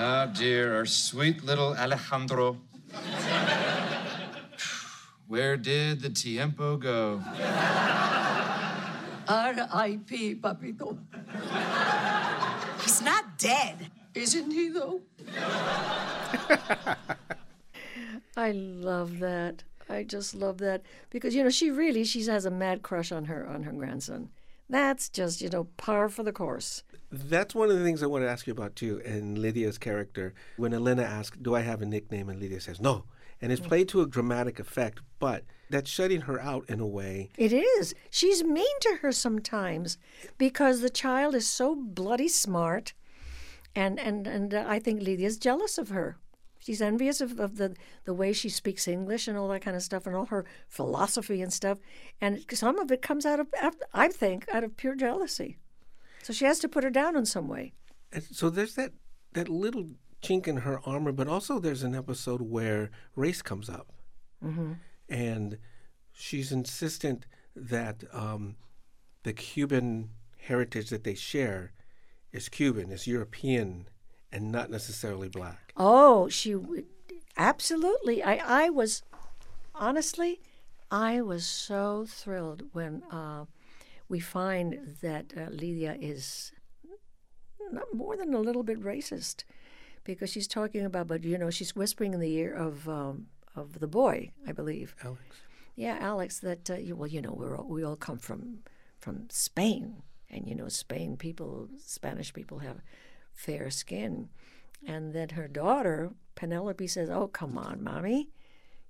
Oh 0.00 0.30
dear, 0.34 0.76
our 0.76 0.86
sweet 0.86 1.44
little 1.44 1.74
Alejandro. 1.76 2.58
Where 5.26 5.56
did 5.56 6.00
the 6.00 6.10
tiempo 6.10 6.76
go? 6.76 7.22
R.I.P., 9.28 10.36
Papito. 10.36 10.96
He's 12.80 13.02
not 13.02 13.36
dead. 13.36 13.90
Isn't 14.14 14.50
he, 14.50 14.70
though? 14.70 15.02
I 18.36 18.52
love 18.52 19.18
that. 19.18 19.64
I 19.88 20.02
just 20.02 20.34
love 20.34 20.58
that 20.58 20.82
because 21.10 21.34
you 21.34 21.42
know 21.42 21.50
she 21.50 21.70
really 21.70 22.04
she 22.04 22.24
has 22.24 22.44
a 22.44 22.50
mad 22.50 22.82
crush 22.82 23.10
on 23.12 23.26
her 23.26 23.46
on 23.46 23.62
her 23.62 23.72
grandson. 23.72 24.30
That's 24.70 25.08
just 25.08 25.40
you 25.40 25.48
know 25.48 25.64
par 25.76 26.08
for 26.08 26.22
the 26.22 26.32
course. 26.32 26.82
That's 27.10 27.54
one 27.54 27.70
of 27.70 27.78
the 27.78 27.84
things 27.84 28.02
I 28.02 28.06
want 28.06 28.24
to 28.24 28.30
ask 28.30 28.46
you 28.46 28.52
about 28.52 28.76
too. 28.76 29.00
And 29.04 29.38
Lydia's 29.38 29.78
character, 29.78 30.34
when 30.56 30.74
Elena 30.74 31.02
asks, 31.02 31.38
"Do 31.40 31.54
I 31.54 31.60
have 31.60 31.80
a 31.80 31.86
nickname?" 31.86 32.28
and 32.28 32.38
Lydia 32.38 32.60
says, 32.60 32.80
"No," 32.80 33.04
and 33.40 33.50
it's 33.50 33.60
played 33.60 33.88
to 33.90 34.02
a 34.02 34.06
dramatic 34.06 34.58
effect, 34.58 35.00
but 35.18 35.44
that's 35.70 35.90
shutting 35.90 36.22
her 36.22 36.40
out 36.40 36.68
in 36.68 36.80
a 36.80 36.86
way. 36.86 37.30
It 37.36 37.52
is. 37.52 37.94
She's 38.10 38.44
mean 38.44 38.80
to 38.80 38.98
her 39.00 39.12
sometimes 39.12 39.96
because 40.36 40.80
the 40.80 40.90
child 40.90 41.34
is 41.34 41.48
so 41.48 41.74
bloody 41.74 42.28
smart, 42.28 42.92
and 43.74 43.98
and 43.98 44.26
and 44.26 44.52
uh, 44.52 44.64
I 44.68 44.78
think 44.78 45.02
Lydia's 45.02 45.38
jealous 45.38 45.78
of 45.78 45.88
her. 45.88 46.18
She's 46.68 46.82
envious 46.82 47.22
of, 47.22 47.40
of 47.40 47.56
the 47.56 47.74
the 48.04 48.12
way 48.12 48.34
she 48.34 48.50
speaks 48.50 48.86
English 48.86 49.26
and 49.26 49.38
all 49.38 49.48
that 49.48 49.62
kind 49.62 49.74
of 49.74 49.82
stuff 49.82 50.06
and 50.06 50.14
all 50.14 50.26
her 50.26 50.44
philosophy 50.66 51.40
and 51.40 51.50
stuff, 51.50 51.78
and 52.20 52.44
some 52.52 52.78
of 52.78 52.92
it 52.92 53.00
comes 53.00 53.24
out 53.24 53.40
of 53.40 53.46
I 53.94 54.08
think 54.08 54.44
out 54.52 54.64
of 54.64 54.76
pure 54.76 54.94
jealousy. 54.94 55.56
So 56.22 56.34
she 56.34 56.44
has 56.44 56.58
to 56.58 56.68
put 56.68 56.84
her 56.84 56.90
down 56.90 57.16
in 57.16 57.24
some 57.24 57.48
way. 57.48 57.72
And 58.12 58.22
so 58.22 58.50
there's 58.50 58.74
that 58.74 58.92
that 59.32 59.48
little 59.48 59.88
chink 60.22 60.46
in 60.46 60.58
her 60.58 60.78
armor, 60.84 61.10
but 61.10 61.26
also 61.26 61.58
there's 61.58 61.82
an 61.82 61.94
episode 61.94 62.42
where 62.42 62.90
race 63.16 63.40
comes 63.40 63.70
up, 63.70 63.90
and 65.08 65.56
she's 66.12 66.52
insistent 66.52 67.26
that 67.56 68.04
um, 68.12 68.56
the 69.22 69.32
Cuban 69.32 70.10
heritage 70.36 70.90
that 70.90 71.04
they 71.04 71.14
share 71.14 71.72
is 72.30 72.50
Cuban, 72.50 72.90
is 72.90 73.06
European, 73.06 73.88
and 74.30 74.52
not 74.52 74.68
necessarily 74.68 75.30
black. 75.30 75.67
Oh, 75.78 76.28
she 76.28 76.54
would 76.54 76.86
absolutely. 77.36 78.22
I 78.22 78.64
I 78.66 78.70
was 78.70 79.02
honestly, 79.74 80.40
I 80.90 81.20
was 81.20 81.46
so 81.46 82.04
thrilled 82.08 82.64
when 82.72 83.02
uh, 83.12 83.44
we 84.08 84.20
find 84.20 84.96
that 85.02 85.32
uh, 85.36 85.50
Lydia 85.50 85.96
is 86.00 86.52
not 87.70 87.94
more 87.94 88.16
than 88.16 88.34
a 88.34 88.40
little 88.40 88.62
bit 88.62 88.82
racist, 88.82 89.44
because 90.04 90.30
she's 90.30 90.48
talking 90.48 90.84
about, 90.84 91.06
but 91.06 91.22
you 91.22 91.38
know, 91.38 91.50
she's 91.50 91.76
whispering 91.76 92.14
in 92.14 92.20
the 92.20 92.32
ear 92.32 92.52
of 92.52 92.88
um, 92.88 93.26
of 93.54 93.78
the 93.78 93.86
boy, 93.86 94.32
I 94.46 94.52
believe. 94.52 94.96
Alex. 95.04 95.22
Yeah, 95.76 95.96
Alex. 96.00 96.40
That 96.40 96.70
uh, 96.70 96.74
you, 96.74 96.96
well, 96.96 97.08
you 97.08 97.22
know, 97.22 97.32
we're 97.32 97.56
all, 97.56 97.68
we 97.68 97.84
all 97.84 97.96
come 97.96 98.18
from 98.18 98.60
from 98.98 99.28
Spain, 99.30 100.02
and 100.28 100.48
you 100.48 100.56
know, 100.56 100.68
Spain 100.68 101.16
people, 101.16 101.68
Spanish 101.78 102.32
people 102.32 102.58
have 102.60 102.80
fair 103.32 103.70
skin, 103.70 104.28
and 104.86 105.12
then 105.12 105.30
her 105.30 105.48
daughter 105.48 106.12
Penelope 106.38 106.86
says, 106.86 107.10
"Oh, 107.10 107.26
come 107.26 107.58
on, 107.58 107.82
mommy, 107.82 108.30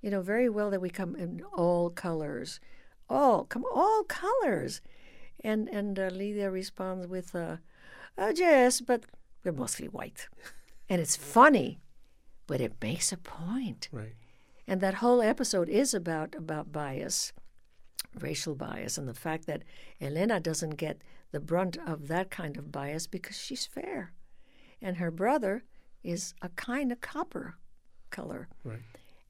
you 0.02 0.10
know 0.10 0.20
very 0.20 0.50
well 0.50 0.70
that 0.70 0.82
we 0.82 0.90
come 0.90 1.16
in 1.16 1.40
all 1.54 1.88
colors, 1.88 2.60
all? 3.08 3.46
Come 3.46 3.64
all 3.72 4.04
colors," 4.04 4.82
and 5.42 5.66
and 5.70 5.98
uh, 5.98 6.08
Lydia 6.08 6.50
responds 6.50 7.06
with, 7.06 7.34
uh, 7.34 7.56
uh, 8.18 8.34
"Yes, 8.36 8.82
but 8.82 9.06
we're 9.42 9.52
mostly 9.52 9.88
white," 9.88 10.28
and 10.90 11.00
it's 11.00 11.16
funny, 11.16 11.78
but 12.46 12.60
it 12.60 12.74
makes 12.82 13.12
a 13.12 13.16
point. 13.16 13.88
Right. 13.90 14.12
And 14.66 14.82
that 14.82 14.96
whole 14.96 15.22
episode 15.22 15.70
is 15.70 15.94
about 15.94 16.34
about 16.34 16.70
bias, 16.70 17.32
racial 18.20 18.56
bias, 18.56 18.98
and 18.98 19.08
the 19.08 19.14
fact 19.14 19.46
that 19.46 19.62
Elena 20.02 20.38
doesn't 20.38 20.76
get 20.76 21.00
the 21.32 21.40
brunt 21.40 21.78
of 21.78 22.08
that 22.08 22.30
kind 22.30 22.58
of 22.58 22.70
bias 22.70 23.06
because 23.06 23.38
she's 23.38 23.64
fair, 23.64 24.12
and 24.82 24.98
her 24.98 25.10
brother 25.10 25.64
is 26.02 26.34
a 26.42 26.48
kind 26.50 26.92
of 26.92 27.00
copper 27.00 27.56
color. 28.10 28.48
Right. 28.64 28.80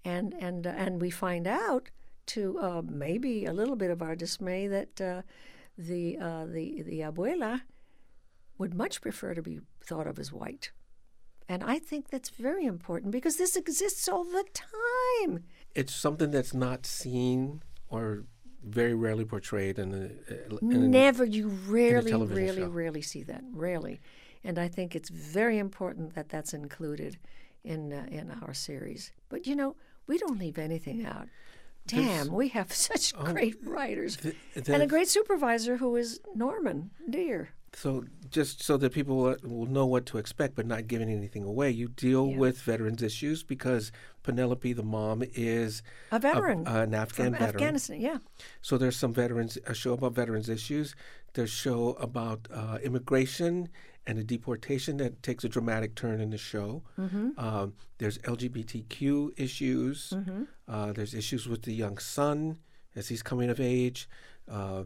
And 0.04 0.35
and 0.40 0.66
uh, 0.66 0.70
and 0.70 1.00
we 1.00 1.11
find 1.11 1.46
out 1.46 1.90
to 2.26 2.59
uh, 2.61 2.83
maybe 2.85 3.44
a 3.46 3.52
little 3.52 3.76
bit 3.76 3.90
of 3.90 4.02
our 4.02 4.14
dismay 4.14 4.66
that 4.68 5.00
uh, 5.00 5.22
the 5.76 6.18
uh, 6.18 6.46
the 6.46 6.83
the 6.83 7.00
abuela 7.00 7.62
would 8.59 8.74
much 8.74 9.00
prefer 9.00 9.35
to 9.35 9.42
be 9.42 9.61
thought 9.85 10.07
of 10.07 10.18
as 10.18 10.33
white. 10.33 10.72
And 11.48 11.64
I 11.64 11.78
think 11.78 12.11
that's 12.11 12.28
very 12.28 12.66
important 12.66 13.11
because 13.12 13.37
this 13.37 13.57
exists 13.57 14.09
all 14.09 14.24
the 14.24 14.44
time. 14.52 15.44
It's 15.74 15.94
something 15.94 16.31
that's 16.31 16.52
not 16.52 16.85
seen 16.85 17.62
or 17.88 18.24
very 18.62 18.92
rarely 18.94 19.24
portrayed 19.24 19.78
in 19.78 19.90
the. 19.90 20.04
uh, 20.31 20.57
in 20.61 20.72
a- 20.72 20.88
Never, 20.88 21.24
you 21.24 21.48
rarely, 21.68 22.12
really, 22.12 22.57
show. 22.62 22.68
rarely 22.68 23.00
see 23.02 23.22
that. 23.22 23.42
Rarely, 23.52 24.00
and 24.48 24.58
I 24.58 24.66
think 24.68 24.96
it's 24.96 25.11
very 25.11 25.58
important 25.58 26.14
that 26.14 26.28
that's 26.30 26.54
included 26.54 27.18
in 27.62 27.92
uh, 27.92 28.06
in 28.18 28.30
our 28.42 28.54
series. 28.54 29.12
But 29.28 29.46
you 29.46 29.54
know, 29.54 29.76
we 30.06 30.16
don't 30.18 30.38
leave 30.38 30.58
anything 30.58 31.04
out. 31.04 31.28
Damn, 31.87 32.32
we 32.32 32.48
have 32.48 32.72
such 32.88 33.14
great 33.14 33.56
writers 33.62 34.16
th- 34.16 34.34
and 34.68 34.82
a 34.82 34.87
great 34.87 35.08
supervisor 35.08 35.76
who 35.76 35.96
is 35.96 36.20
Norman 36.34 36.90
Lear. 37.06 37.50
So 37.74 38.04
just 38.30 38.62
so 38.62 38.78
that 38.78 38.92
people 38.92 39.16
will- 39.18 39.66
know 39.66 39.84
what 39.84 40.06
to 40.06 40.16
expect, 40.18 40.54
but 40.54 40.66
not 40.66 40.87
giving 40.88 41.11
anything 41.11 41.44
away, 41.44 41.70
you 41.70 41.88
deal 41.88 42.26
Yeah. 42.28 42.38
with 42.38 42.56
veterans 42.62 43.02
issues 43.02 43.42
because 43.42 43.92
Penelope, 44.22 44.72
the 44.72 44.82
mom, 44.82 45.22
is 45.34 45.82
A 46.11 46.18
veteran 46.18 46.66
an 46.66 46.94
Afghan 46.94 47.26
from 47.26 47.32
veteran. 47.34 47.54
Afghanistan. 47.54 48.00
Yeah, 48.00 48.18
So 48.62 48.78
there's 48.78 48.96
some 48.96 49.12
veterans, 49.12 49.58
a 49.66 49.74
show 49.74 49.92
about 49.92 50.12
veterans 50.14 50.48
issues. 50.48 50.94
There's 51.34 51.52
a 51.52 51.62
show 51.68 51.82
about 52.08 52.48
uh, 52.50 52.78
immigration 52.82 53.68
and 54.09 54.18
a 54.18 54.25
deportation 54.25 54.97
that 54.97 55.23
takes 55.23 55.44
a 55.44 55.49
dramatic 55.51 55.94
turn 55.94 56.18
in 56.18 56.31
the 56.31 56.38
show. 56.38 56.83
Mm-hmm. 56.99 57.38
Um, 57.38 57.75
there's 57.99 58.16
LGBTQ 58.18 59.38
issues. 59.38 60.14
Uh, 60.66 60.92
there's 60.92 61.12
issues 61.12 61.47
with 61.47 61.62
the 61.62 61.75
young 61.75 61.99
son 61.99 62.59
as 62.97 63.09
he's 63.09 63.23
coming 63.23 63.51
of 63.51 63.61
age. 63.61 64.09
Uh, 64.51 64.85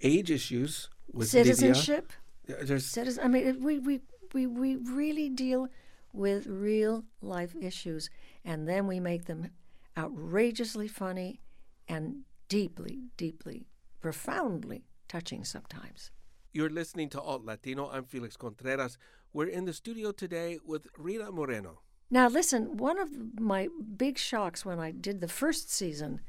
age 0.00 0.30
issues 0.30 0.88
with 1.12 1.28
citizenship. 1.28 2.12
Uh, 2.48 2.54
There's 2.62 2.86
Citizen. 2.86 3.24
I 3.24 3.28
mean, 3.28 3.46
it, 3.46 3.60
we 3.60 3.80
we 3.80 4.00
we, 4.32 4.46
we 4.46 4.76
really 4.76 5.28
deal 5.28 5.68
with 6.12 6.46
real 6.46 7.04
life 7.20 7.56
issues, 7.60 8.08
and 8.44 8.68
then 8.68 8.86
we 8.86 9.00
make 9.00 9.24
them 9.24 9.50
outrageously 9.96 10.86
funny 10.86 11.40
and 11.88 12.22
deeply, 12.48 13.00
deeply, 13.16 13.66
profoundly 14.00 14.84
touching 15.08 15.44
sometimes. 15.44 16.12
You're 16.52 16.70
listening 16.70 17.10
to 17.10 17.20
Alt 17.20 17.44
Latino. 17.44 17.90
I'm 17.90 18.04
Felix 18.04 18.36
Contreras. 18.36 18.96
We're 19.34 19.48
in 19.48 19.66
the 19.66 19.74
studio 19.74 20.12
today 20.12 20.58
with 20.64 20.86
Rita 20.96 21.30
Moreno. 21.30 21.80
Now, 22.10 22.28
listen, 22.28 22.78
one 22.78 22.98
of 22.98 23.38
my 23.38 23.68
big 23.96 24.16
shocks 24.16 24.64
when 24.64 24.78
I 24.78 24.90
did 24.90 25.20
the 25.20 25.28
first 25.28 25.70
season 25.70 26.22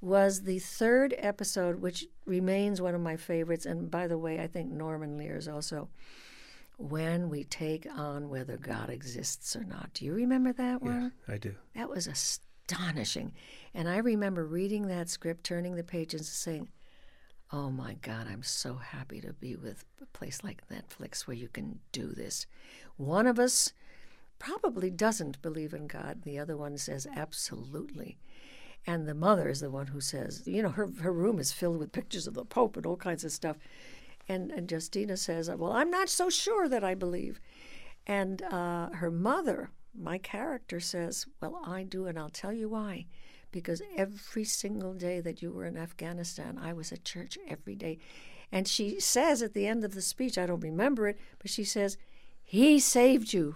was 0.00 0.42
the 0.42 0.58
third 0.58 1.14
episode, 1.18 1.80
which 1.80 2.04
remains 2.26 2.82
one 2.82 2.96
of 2.96 3.00
my 3.00 3.16
favorites. 3.16 3.64
And 3.64 3.90
by 3.90 4.08
the 4.08 4.18
way, 4.18 4.40
I 4.40 4.48
think 4.48 4.72
Norman 4.72 5.16
Lear's 5.16 5.46
also. 5.46 5.88
When 6.76 7.30
we 7.30 7.44
take 7.44 7.86
on 7.96 8.28
whether 8.28 8.56
God 8.56 8.90
exists 8.90 9.54
or 9.54 9.62
not. 9.62 9.90
Do 9.94 10.04
you 10.04 10.14
remember 10.14 10.52
that 10.54 10.82
one? 10.82 11.12
Yeah, 11.28 11.34
I 11.34 11.38
do. 11.38 11.54
That 11.76 11.88
was 11.88 12.08
astonishing. 12.08 13.32
And 13.72 13.88
I 13.88 13.98
remember 13.98 14.44
reading 14.44 14.88
that 14.88 15.08
script, 15.08 15.44
turning 15.44 15.76
the 15.76 15.84
pages, 15.84 16.22
and 16.22 16.26
saying, 16.26 16.68
Oh 17.56 17.70
my 17.70 17.94
God, 18.02 18.26
I'm 18.28 18.42
so 18.42 18.74
happy 18.74 19.20
to 19.20 19.32
be 19.32 19.54
with 19.54 19.84
a 20.02 20.06
place 20.06 20.42
like 20.42 20.66
Netflix 20.68 21.20
where 21.20 21.36
you 21.36 21.46
can 21.46 21.78
do 21.92 22.08
this. 22.08 22.46
One 22.96 23.28
of 23.28 23.38
us 23.38 23.72
probably 24.40 24.90
doesn't 24.90 25.40
believe 25.40 25.72
in 25.72 25.86
God, 25.86 26.22
the 26.22 26.36
other 26.36 26.56
one 26.56 26.76
says 26.76 27.06
absolutely. 27.14 28.18
And 28.88 29.06
the 29.06 29.14
mother 29.14 29.48
is 29.48 29.60
the 29.60 29.70
one 29.70 29.86
who 29.86 30.00
says, 30.00 30.42
you 30.46 30.64
know, 30.64 30.70
her, 30.70 30.88
her 31.00 31.12
room 31.12 31.38
is 31.38 31.52
filled 31.52 31.78
with 31.78 31.92
pictures 31.92 32.26
of 32.26 32.34
the 32.34 32.44
Pope 32.44 32.76
and 32.76 32.84
all 32.86 32.96
kinds 32.96 33.22
of 33.22 33.30
stuff. 33.30 33.56
And, 34.28 34.50
and 34.50 34.68
Justina 34.68 35.16
says, 35.16 35.48
Well, 35.48 35.74
I'm 35.74 35.92
not 35.92 36.08
so 36.08 36.28
sure 36.28 36.68
that 36.68 36.82
I 36.82 36.96
believe. 36.96 37.38
And 38.04 38.42
uh, 38.42 38.90
her 38.94 39.12
mother, 39.12 39.70
my 39.96 40.18
character, 40.18 40.80
says, 40.80 41.26
Well, 41.40 41.62
I 41.64 41.84
do, 41.84 42.06
and 42.06 42.18
I'll 42.18 42.30
tell 42.30 42.52
you 42.52 42.68
why. 42.68 43.06
Because 43.54 43.80
every 43.96 44.42
single 44.42 44.94
day 44.94 45.20
that 45.20 45.40
you 45.40 45.52
were 45.52 45.64
in 45.64 45.76
Afghanistan, 45.76 46.58
I 46.60 46.72
was 46.72 46.90
at 46.90 47.04
church 47.04 47.38
every 47.46 47.76
day. 47.76 47.98
And 48.50 48.66
she 48.66 48.98
says 48.98 49.42
at 49.42 49.54
the 49.54 49.68
end 49.68 49.84
of 49.84 49.94
the 49.94 50.02
speech, 50.02 50.36
I 50.36 50.46
don't 50.46 50.58
remember 50.58 51.06
it, 51.06 51.16
but 51.38 51.52
she 51.52 51.62
says, 51.62 51.96
He 52.42 52.80
saved 52.80 53.32
you 53.32 53.54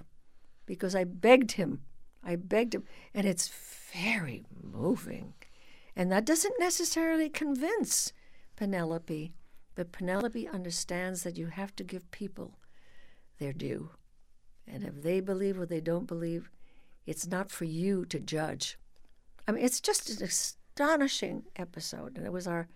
because 0.66 0.94
I 0.94 1.02
begged 1.02 1.52
him. 1.52 1.80
I 2.22 2.36
begged 2.36 2.76
him. 2.76 2.84
And 3.12 3.26
it's 3.26 3.50
very 3.92 4.44
moving. 4.62 5.34
And 5.96 6.12
that 6.12 6.24
doesn't 6.24 6.60
necessarily 6.60 7.28
convince 7.28 8.12
Penelope, 8.54 9.32
but 9.74 9.90
Penelope 9.90 10.46
understands 10.46 11.24
that 11.24 11.36
you 11.36 11.48
have 11.48 11.74
to 11.74 11.82
give 11.82 12.08
people 12.12 12.56
their 13.40 13.52
due. 13.52 13.90
And 14.64 14.84
if 14.84 15.02
they 15.02 15.18
believe 15.18 15.58
or 15.58 15.66
they 15.66 15.80
don't 15.80 16.06
believe, 16.06 16.50
it's 17.04 17.26
not 17.26 17.50
for 17.50 17.64
you 17.64 18.04
to 18.04 18.20
judge. 18.20 18.78
I 19.48 19.52
mean, 19.52 19.64
it's 19.64 19.80
just 19.80 20.10
an 20.10 20.22
astonishing 20.22 21.44
episode, 21.56 22.16
and 22.16 22.26
it 22.26 22.32
was 22.32 22.46
our 22.46 22.68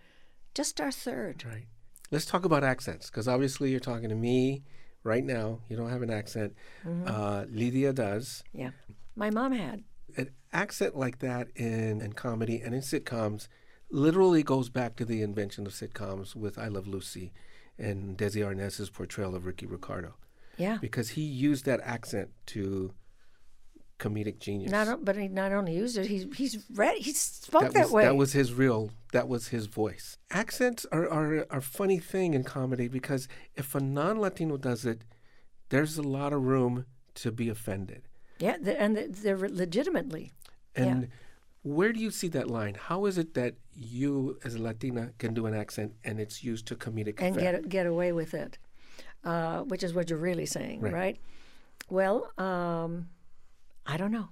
just 0.55 0.81
our 0.81 0.91
third. 0.91 1.45
Right. 1.45 1.67
Let's 2.11 2.25
talk 2.25 2.45
about 2.45 2.63
accents, 2.63 3.09
because 3.09 3.27
obviously 3.27 3.71
you're 3.71 3.79
talking 3.79 4.09
to 4.09 4.15
me 4.15 4.63
right 5.03 5.23
now. 5.23 5.59
You 5.69 5.77
don't 5.77 5.89
have 5.89 6.01
an 6.01 6.09
accent. 6.09 6.55
Mhm. 6.85 7.07
Uh, 7.07 7.45
Lydia 7.49 7.93
does. 7.93 8.43
Yeah. 8.53 8.71
My 9.15 9.29
mom 9.29 9.51
had. 9.51 9.83
An 10.17 10.31
accent 10.51 10.95
like 10.95 11.19
that 11.19 11.47
in, 11.55 12.01
in 12.01 12.13
comedy 12.13 12.61
and 12.61 12.75
in 12.75 12.81
sitcoms 12.81 13.47
literally 13.89 14.43
goes 14.43 14.69
back 14.69 14.95
to 14.95 15.05
the 15.05 15.21
invention 15.21 15.65
of 15.65 15.73
sitcoms 15.73 16.35
with 16.35 16.57
I 16.57 16.67
Love 16.67 16.87
Lucy 16.87 17.31
and 17.77 18.17
Desi 18.17 18.45
Arnaz's 18.45 18.89
portrayal 18.89 19.35
of 19.35 19.45
Ricky 19.45 19.65
Ricardo. 19.65 20.15
Yeah. 20.57 20.77
Because 20.79 21.09
he 21.09 21.21
used 21.21 21.65
that 21.65 21.79
accent 21.83 22.29
to 22.47 22.93
comedic 23.99 24.39
genius. 24.39 24.71
Not, 24.71 25.05
but 25.05 25.15
he 25.15 25.27
not 25.27 25.51
only 25.51 25.75
used 25.75 25.97
it, 25.97 26.07
he 26.07 26.27
he's 26.35 26.57
read, 26.73 26.97
he 26.97 27.11
spoke 27.13 27.71
that, 27.73 27.83
was, 27.83 27.91
way. 27.91 28.03
That 28.03 28.15
was 28.15 28.33
his 28.33 28.53
real. 28.53 28.91
That 29.11 29.27
was 29.27 29.49
his 29.49 29.67
voice. 29.67 30.17
Accents 30.31 30.85
are 30.91 31.07
are 31.09 31.39
are 31.49 31.57
a 31.57 31.61
funny 31.61 31.99
thing 31.99 32.33
in 32.33 32.43
comedy 32.43 32.87
because 32.87 33.27
if 33.55 33.75
a 33.75 33.79
non-Latino 33.79 34.57
does 34.57 34.85
it, 34.85 35.03
there's 35.69 35.97
a 35.97 36.03
lot 36.03 36.33
of 36.33 36.41
room 36.43 36.85
to 37.15 37.31
be 37.31 37.49
offended. 37.49 38.03
yeah, 38.39 38.57
th- 38.57 38.77
and 38.79 38.95
th- 38.95 39.11
they're 39.11 39.37
legitimately. 39.37 40.31
And 40.75 41.09
where 41.61 41.93
do 41.93 41.99
you 41.99 42.09
see 42.09 42.27
that 42.29 42.49
line? 42.49 42.73
How 42.75 43.05
is 43.05 43.17
it 43.19 43.35
that 43.35 43.53
you, 43.75 44.37
as 44.43 44.55
a 44.55 44.61
Latina, 44.61 45.11
can 45.19 45.33
do 45.35 45.45
an 45.45 45.53
accent 45.53 45.93
and 46.03 46.19
it's 46.19 46.43
used 46.43 46.65
to 46.67 46.75
comedic 46.75 47.21
and 47.21 47.37
effect? 47.37 47.61
get 47.63 47.69
get 47.69 47.85
away 47.85 48.11
with 48.11 48.33
it, 48.33 48.57
uh, 49.23 49.59
which 49.61 49.83
is 49.83 49.93
what 49.93 50.09
you're 50.09 50.19
really 50.19 50.47
saying, 50.47 50.81
Right. 50.81 50.93
right? 50.93 51.17
Well, 51.89 52.31
um, 52.39 53.09
I 53.85 53.97
don't 53.97 54.11
know. 54.11 54.29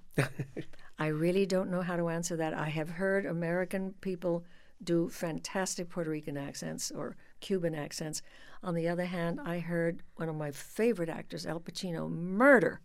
I 1.00 1.08
really 1.08 1.46
don't 1.46 1.72
know 1.72 1.82
how 1.82 1.96
to 1.96 2.10
answer 2.10 2.36
that. 2.38 2.54
I 2.54 2.70
have 2.70 2.90
heard 2.90 3.26
American 3.26 3.94
people 4.02 4.46
do 4.84 5.10
fantastic 5.10 5.90
Puerto 5.90 6.10
Rican 6.10 6.38
accents 6.38 6.92
or 6.92 7.16
Cuban 7.40 7.76
accents. 7.76 8.22
On 8.64 8.76
the 8.76 8.88
other 8.88 9.06
hand, 9.06 9.40
I 9.44 9.60
heard 9.60 10.04
one 10.16 10.30
of 10.30 10.36
my 10.36 10.52
favorite 10.52 11.10
actors, 11.10 11.46
Al 11.46 11.60
Pacino, 11.60 12.10
murder 12.10 12.82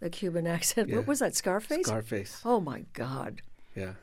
the 0.00 0.10
Cuban 0.10 0.46
accent. 0.46 0.88
Yeah. 0.88 0.96
What 0.96 1.06
was 1.06 1.20
that, 1.20 1.34
Scarface? 1.34 1.86
Scarface. 1.86 2.40
Oh 2.44 2.60
my 2.60 2.84
God. 2.92 3.40
Yeah, 3.74 3.94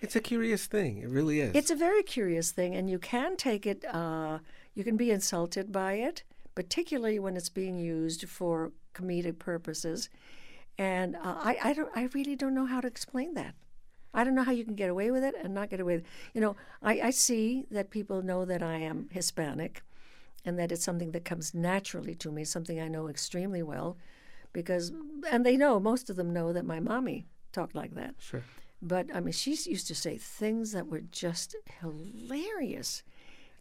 it's 0.00 0.16
a 0.16 0.20
curious 0.20 0.66
thing. 0.66 0.98
It 0.98 1.08
really 1.08 1.40
is. 1.40 1.54
It's 1.54 1.70
a 1.70 1.76
very 1.76 2.02
curious 2.02 2.50
thing, 2.50 2.74
and 2.74 2.88
you 2.88 2.98
can 2.98 3.36
take 3.36 3.66
it, 3.66 3.84
uh, 3.84 4.38
you 4.74 4.84
can 4.84 4.96
be 4.96 5.10
insulted 5.10 5.70
by 5.70 5.94
it, 5.94 6.22
particularly 6.54 7.18
when 7.18 7.36
it's 7.36 7.50
being 7.50 7.78
used 7.78 8.28
for 8.28 8.72
comedic 8.94 9.38
purposes. 9.38 10.08
And 10.78 11.16
uh, 11.16 11.20
I, 11.24 11.58
I, 11.64 11.72
don't, 11.72 11.90
I 11.94 12.08
really 12.14 12.36
don't 12.36 12.54
know 12.54 12.66
how 12.66 12.80
to 12.80 12.86
explain 12.86 13.34
that. 13.34 13.54
I 14.14 14.24
don't 14.24 14.34
know 14.34 14.44
how 14.44 14.52
you 14.52 14.64
can 14.64 14.74
get 14.74 14.90
away 14.90 15.10
with 15.10 15.22
it 15.22 15.34
and 15.42 15.52
not 15.52 15.70
get 15.70 15.80
away 15.80 15.96
with 15.96 16.04
it. 16.04 16.10
You 16.34 16.40
know, 16.40 16.56
I, 16.82 17.00
I 17.00 17.10
see 17.10 17.66
that 17.70 17.90
people 17.90 18.22
know 18.22 18.44
that 18.44 18.62
I 18.62 18.76
am 18.76 19.08
Hispanic 19.10 19.82
and 20.44 20.58
that 20.58 20.72
it's 20.72 20.84
something 20.84 21.10
that 21.12 21.24
comes 21.24 21.52
naturally 21.52 22.14
to 22.16 22.30
me, 22.30 22.44
something 22.44 22.80
I 22.80 22.88
know 22.88 23.08
extremely 23.08 23.62
well 23.62 23.96
because, 24.52 24.92
and 25.30 25.44
they 25.44 25.56
know, 25.56 25.78
most 25.78 26.08
of 26.08 26.16
them 26.16 26.32
know 26.32 26.52
that 26.52 26.64
my 26.64 26.80
mommy 26.80 27.26
talked 27.52 27.74
like 27.74 27.94
that. 27.94 28.14
Sure. 28.18 28.42
But 28.80 29.06
I 29.12 29.20
mean, 29.20 29.32
she 29.32 29.50
used 29.50 29.88
to 29.88 29.94
say 29.94 30.16
things 30.16 30.72
that 30.72 30.86
were 30.86 31.00
just 31.00 31.56
hilarious. 31.80 33.02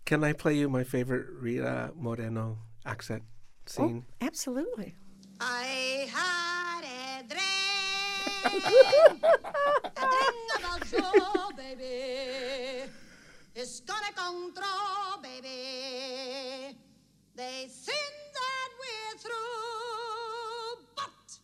Can 0.06 0.24
I 0.24 0.34
play 0.34 0.54
you 0.54 0.70
my 0.70 0.84
favorite 0.84 1.28
Rita 1.42 1.92
Moreno 1.96 2.60
accent 2.86 3.24
scene? 3.66 4.06
Oh, 4.08 4.26
absolutely. 4.26 4.96
I 5.40 6.08
had 6.12 6.64
a 6.64 6.67
dream, 8.50 9.22
about 9.98 10.92
you, 10.92 11.56
baby. 11.56 12.92
It's 13.56 13.80
gonna 13.82 14.14
come 14.16 14.54
true, 14.54 15.22
baby. 15.22 16.78
They 17.36 17.68
think 17.70 18.14
that 18.34 18.70
we're 18.80 19.18
through, 19.20 20.86
but 20.96 21.40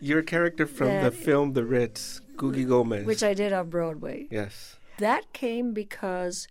Your 0.00 0.22
character 0.22 0.66
from 0.66 1.02
the 1.02 1.10
film 1.10 1.52
The 1.52 1.64
Ritz, 1.64 2.20
Googie 2.36 2.68
Gomez. 2.68 3.06
Which 3.06 3.22
I 3.22 3.34
did 3.34 3.52
on 3.52 3.70
Broadway. 3.70 4.26
Yes. 4.30 4.76
That 4.98 5.32
came 5.32 5.72
because 5.72 6.48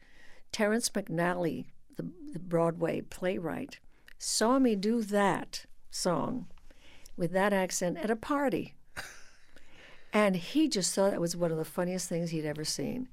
Terrence 0.52 0.90
McNally, 0.90 1.66
the, 1.96 2.10
the 2.34 2.40
Broadway 2.40 3.02
playwright, 3.02 3.80
saw 4.18 4.60
me 4.60 4.76
do 4.76 5.02
that 5.02 5.66
song 5.90 6.48
with 7.18 7.32
that 7.32 7.54
accent 7.54 7.98
at 7.98 8.10
a 8.10 8.16
party. 8.16 8.76
And 10.16 10.38
he 10.38 10.70
just 10.70 10.96
thought 10.96 11.12
it 11.14 11.20
was 11.20 11.36
one 11.36 11.52
of 11.52 11.58
the 11.58 11.66
funniest 11.78 12.08
things 12.08 12.30
he'd 12.32 12.46
ever 12.46 12.64
seen. 12.64 13.10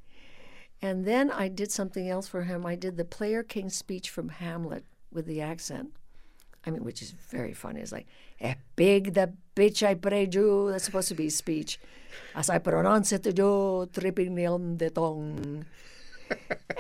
And 0.80 1.04
then 1.04 1.32
I 1.32 1.48
did 1.48 1.70
something 1.72 2.08
else 2.08 2.28
for 2.28 2.42
him. 2.44 2.64
I 2.64 2.76
did 2.76 2.96
the 2.96 3.04
Player 3.04 3.42
King 3.42 3.70
speech 3.70 4.08
from 4.08 4.28
Hamlet 4.28 4.84
with 5.12 5.26
the 5.26 5.40
accent. 5.40 5.88
I 6.64 6.70
mean, 6.70 6.84
which 6.84 7.02
is 7.02 7.10
very 7.10 7.54
funny. 7.54 7.80
It's 7.80 7.90
like, 7.90 8.06
eh, 8.40 8.54
big 8.76 9.14
the 9.14 9.32
bitch 9.56 9.82
I 9.84 9.94
prayed 9.94 10.32
you. 10.36 10.70
That's 10.70 10.84
supposed 10.84 11.08
to 11.08 11.16
be 11.16 11.24
his 11.24 11.34
speech. 11.36 11.80
As 12.36 12.48
I 12.48 12.58
pronounce 12.58 13.10
it 13.10 13.24
to 13.24 13.32
you, 13.32 13.88
tripping 13.92 14.38
on 14.46 14.78
the 14.78 14.90
tongue. 14.90 15.64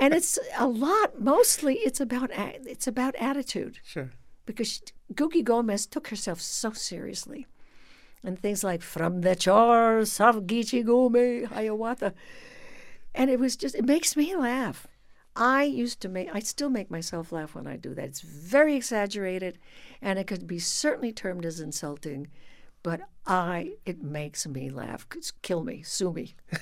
and 0.00 0.14
it's 0.14 0.38
a 0.56 0.68
lot. 0.68 1.20
Mostly, 1.20 1.74
it's 1.88 2.00
about 2.00 2.30
it's 2.32 2.86
about 2.86 3.14
attitude 3.16 3.80
Sure. 3.82 4.10
because 4.46 4.82
Googie 5.14 5.42
Gomez 5.44 5.86
took 5.86 6.08
herself 6.08 6.40
so 6.40 6.70
seriously. 6.72 7.46
And 8.24 8.38
things 8.38 8.62
like 8.62 8.82
From 8.82 9.22
the 9.22 9.38
Shores 9.38 10.20
of 10.20 10.42
Gitche 10.46 10.84
Gumee, 10.84 11.46
Hiawatha. 11.46 12.14
And 13.14 13.30
it 13.30 13.38
was 13.40 13.56
just, 13.56 13.74
it 13.74 13.84
makes 13.84 14.16
me 14.16 14.34
laugh. 14.36 14.86
I 15.34 15.64
used 15.64 16.00
to 16.02 16.08
make, 16.08 16.28
I 16.32 16.40
still 16.40 16.68
make 16.70 16.90
myself 16.90 17.32
laugh 17.32 17.54
when 17.54 17.66
I 17.66 17.76
do 17.76 17.94
that. 17.94 18.04
It's 18.04 18.20
very 18.20 18.76
exaggerated 18.76 19.58
and 20.00 20.18
it 20.18 20.26
could 20.26 20.46
be 20.46 20.58
certainly 20.58 21.12
termed 21.12 21.44
as 21.46 21.58
insulting, 21.58 22.28
but 22.82 23.00
I, 23.26 23.72
it 23.86 24.02
makes 24.02 24.46
me 24.46 24.70
laugh. 24.70 25.06
It's- 25.12 25.32
Kill 25.42 25.64
me, 25.64 25.82
sue 25.82 26.12
me. 26.12 26.34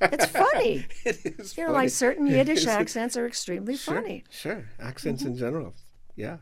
It's 0.00 0.26
funny. 0.26 0.86
it 1.04 1.24
is 1.38 1.56
You 1.56 1.62
know, 1.62 1.68
funny. 1.68 1.84
like 1.84 1.90
certain 1.90 2.26
Yiddish 2.26 2.66
accents 2.66 3.16
are 3.16 3.24
extremely 3.28 3.76
Sure, 3.76 3.94
funny. 3.94 4.24
Sure. 4.28 4.68
Accents 4.80 5.22
mm-hmm. 5.22 5.32
in 5.32 5.38
general. 5.38 5.74
Yeah. 6.16 6.38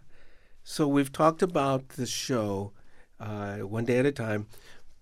So 0.65 0.89
we've 0.89 1.13
talked 1.13 1.43
about 1.43 1.91
the 1.91 2.07
show 2.07 2.73
uh, 3.21 3.59
one 3.59 3.85
day 3.85 3.99
at 3.99 4.07
a 4.07 4.13
time. 4.13 4.47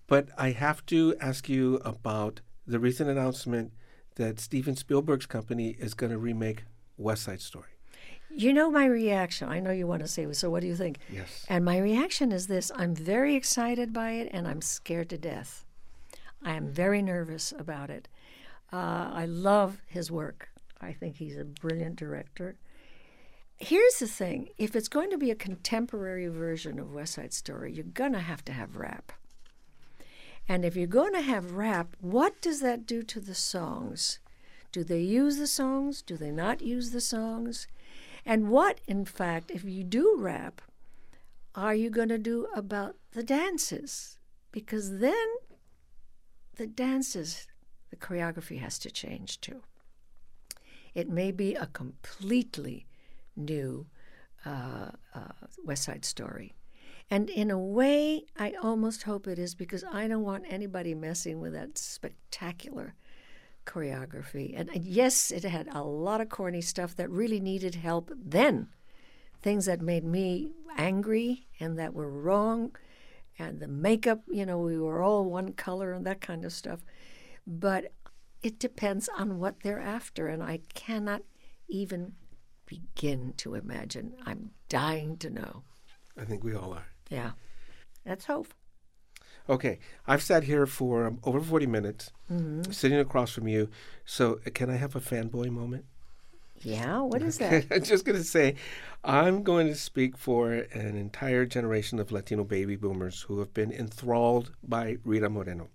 But 0.07 0.29
I 0.37 0.51
have 0.51 0.85
to 0.87 1.15
ask 1.19 1.49
you 1.49 1.75
about 1.83 2.41
the 2.67 2.79
recent 2.79 3.09
announcement 3.09 3.73
that 4.15 4.39
Steven 4.39 4.75
Spielberg's 4.75 5.25
company 5.25 5.75
is 5.79 5.93
going 5.93 6.11
to 6.11 6.17
remake 6.17 6.63
West 6.97 7.23
Side 7.23 7.41
Story. 7.41 7.69
You 8.29 8.53
know 8.53 8.69
my 8.69 8.85
reaction. 8.85 9.47
I 9.47 9.59
know 9.59 9.71
you 9.71 9.87
want 9.87 10.01
to 10.01 10.07
say, 10.07 10.31
so 10.33 10.49
what 10.49 10.61
do 10.61 10.67
you 10.67 10.75
think? 10.75 10.97
Yes. 11.09 11.45
And 11.47 11.63
my 11.63 11.77
reaction 11.77 12.31
is 12.31 12.47
this 12.47 12.71
I'm 12.75 12.93
very 12.93 13.35
excited 13.35 13.93
by 13.93 14.11
it 14.11 14.29
and 14.31 14.47
I'm 14.47 14.61
scared 14.61 15.09
to 15.11 15.17
death. 15.17 15.65
I 16.43 16.53
am 16.53 16.67
very 16.67 17.01
nervous 17.01 17.53
about 17.57 17.89
it. 17.89 18.07
Uh, 18.73 19.09
I 19.13 19.25
love 19.25 19.81
his 19.87 20.11
work. 20.11 20.49
I 20.81 20.91
think 20.91 21.15
he's 21.15 21.37
a 21.37 21.45
brilliant 21.45 21.95
director. 21.95 22.57
Here's 23.57 23.99
the 23.99 24.07
thing 24.07 24.49
if 24.57 24.75
it's 24.75 24.89
going 24.89 25.09
to 25.11 25.17
be 25.17 25.31
a 25.31 25.35
contemporary 25.35 26.27
version 26.27 26.77
of 26.77 26.93
West 26.93 27.13
Side 27.13 27.33
Story, 27.33 27.71
you're 27.71 27.85
going 27.85 28.13
to 28.13 28.19
have 28.19 28.43
to 28.45 28.53
have 28.53 28.75
rap. 28.75 29.13
And 30.47 30.65
if 30.65 30.75
you're 30.75 30.87
going 30.87 31.13
to 31.13 31.21
have 31.21 31.53
rap, 31.53 31.95
what 31.99 32.41
does 32.41 32.59
that 32.59 32.85
do 32.85 33.01
to 33.03 33.19
the 33.19 33.33
songs? 33.33 34.19
Do 34.71 34.83
they 34.83 34.99
use 34.99 35.37
the 35.37 35.47
songs? 35.47 36.01
Do 36.01 36.17
they 36.17 36.31
not 36.31 36.61
use 36.61 36.91
the 36.91 37.01
songs? 37.01 37.67
And 38.25 38.49
what, 38.49 38.81
in 38.87 39.05
fact, 39.05 39.49
if 39.51 39.63
you 39.63 39.83
do 39.83 40.15
rap, 40.17 40.61
are 41.55 41.73
you 41.73 41.89
going 41.89 42.09
to 42.09 42.17
do 42.17 42.47
about 42.53 42.97
the 43.13 43.23
dances? 43.23 44.17
Because 44.51 44.99
then 44.99 45.27
the 46.55 46.67
dances, 46.67 47.47
the 47.89 47.95
choreography 47.95 48.59
has 48.59 48.77
to 48.79 48.91
change 48.91 49.39
too. 49.39 49.63
It 50.93 51.09
may 51.09 51.31
be 51.31 51.55
a 51.55 51.67
completely 51.67 52.85
new 53.35 53.85
uh, 54.45 54.91
uh, 55.13 55.47
West 55.63 55.83
Side 55.83 56.05
Story. 56.05 56.53
And 57.09 57.29
in 57.29 57.51
a 57.51 57.59
way, 57.59 58.25
I 58.37 58.53
almost 58.61 59.03
hope 59.03 59.27
it 59.27 59.37
is 59.37 59.53
because 59.53 59.83
I 59.83 60.07
don't 60.07 60.23
want 60.23 60.45
anybody 60.49 60.95
messing 60.95 61.39
with 61.39 61.53
that 61.53 61.77
spectacular 61.77 62.95
choreography. 63.65 64.53
And, 64.55 64.69
and, 64.69 64.83
yes, 64.83 65.31
it 65.31 65.43
had 65.43 65.67
a 65.71 65.83
lot 65.83 66.21
of 66.21 66.29
corny 66.29 66.61
stuff 66.61 66.95
that 66.95 67.09
really 67.09 67.39
needed 67.39 67.75
help 67.75 68.11
then. 68.15 68.67
Things 69.41 69.65
that 69.65 69.81
made 69.81 70.03
me 70.03 70.51
angry 70.77 71.47
and 71.59 71.77
that 71.77 71.93
were 71.93 72.09
wrong. 72.09 72.75
And 73.37 73.59
the 73.59 73.67
makeup, 73.67 74.21
you 74.27 74.45
know, 74.45 74.59
we 74.59 74.79
were 74.79 75.03
all 75.03 75.25
one 75.25 75.53
color 75.53 75.93
and 75.93 76.05
that 76.05 76.21
kind 76.21 76.45
of 76.45 76.53
stuff. 76.53 76.79
But 77.45 77.91
it 78.41 78.59
depends 78.59 79.09
on 79.17 79.39
what 79.39 79.61
they're 79.61 79.81
after. 79.81 80.27
And 80.27 80.41
I 80.41 80.61
cannot 80.73 81.21
even 81.67 82.13
begin 82.65 83.33
to 83.37 83.55
imagine. 83.55 84.13
I'm 84.25 84.51
dying 84.69 85.17
to 85.17 85.29
know. 85.29 85.63
I 86.17 86.25
think 86.25 86.43
we 86.43 86.55
all 86.55 86.73
are. 86.73 86.87
Yeah. 87.09 87.31
Let's 88.05 88.25
hope. 88.25 88.53
Okay, 89.47 89.77
I've 90.07 90.23
sat 90.23 90.43
here 90.43 90.65
for 90.65 91.05
um, 91.05 91.19
over 91.23 91.39
40 91.39 91.67
minutes, 91.67 92.11
mm-hmm. 92.31 92.71
sitting 92.71 92.97
across 92.97 93.31
from 93.31 93.47
you. 93.47 93.69
So, 94.03 94.39
uh, 94.45 94.49
can 94.51 94.71
I 94.71 94.75
have 94.75 94.95
a 94.95 94.99
fanboy 94.99 95.51
moment? 95.51 95.85
Yeah, 96.61 97.01
what 97.01 97.21
is 97.21 97.37
that? 97.37 97.65
I'm 97.71 97.83
just 97.83 98.05
going 98.05 98.17
to 98.17 98.23
say, 98.23 98.55
I'm 99.03 99.43
going 99.43 99.67
to 99.67 99.75
speak 99.75 100.17
for 100.17 100.51
an 100.51 100.95
entire 100.95 101.45
generation 101.45 101.99
of 101.99 102.11
Latino 102.11 102.43
baby 102.43 102.75
boomers 102.75 103.21
who 103.21 103.39
have 103.39 103.53
been 103.53 103.71
enthralled 103.71 104.51
by 104.63 104.97
Rita 105.03 105.29
Moreno. 105.29 105.69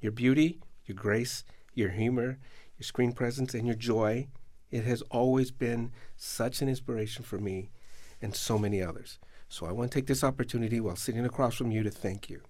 Your 0.00 0.12
beauty, 0.12 0.60
your 0.86 0.96
grace, 0.96 1.44
your 1.74 1.90
humor, 1.90 2.38
your 2.78 2.84
screen 2.84 3.12
presence, 3.12 3.52
and 3.52 3.66
your 3.66 3.76
joy, 3.76 4.26
it 4.72 4.84
has 4.84 5.02
always 5.02 5.50
been 5.52 5.92
such 6.16 6.62
an 6.62 6.68
inspiration 6.68 7.22
for 7.22 7.38
me 7.38 7.70
and 8.20 8.34
so 8.34 8.58
many 8.58 8.82
others. 8.82 9.18
So 9.48 9.66
I 9.66 9.72
want 9.72 9.92
to 9.92 9.98
take 9.98 10.06
this 10.06 10.24
opportunity 10.24 10.80
while 10.80 10.96
sitting 10.96 11.26
across 11.26 11.54
from 11.54 11.70
you 11.70 11.82
to 11.82 11.90
thank 11.90 12.30
you 12.30 12.40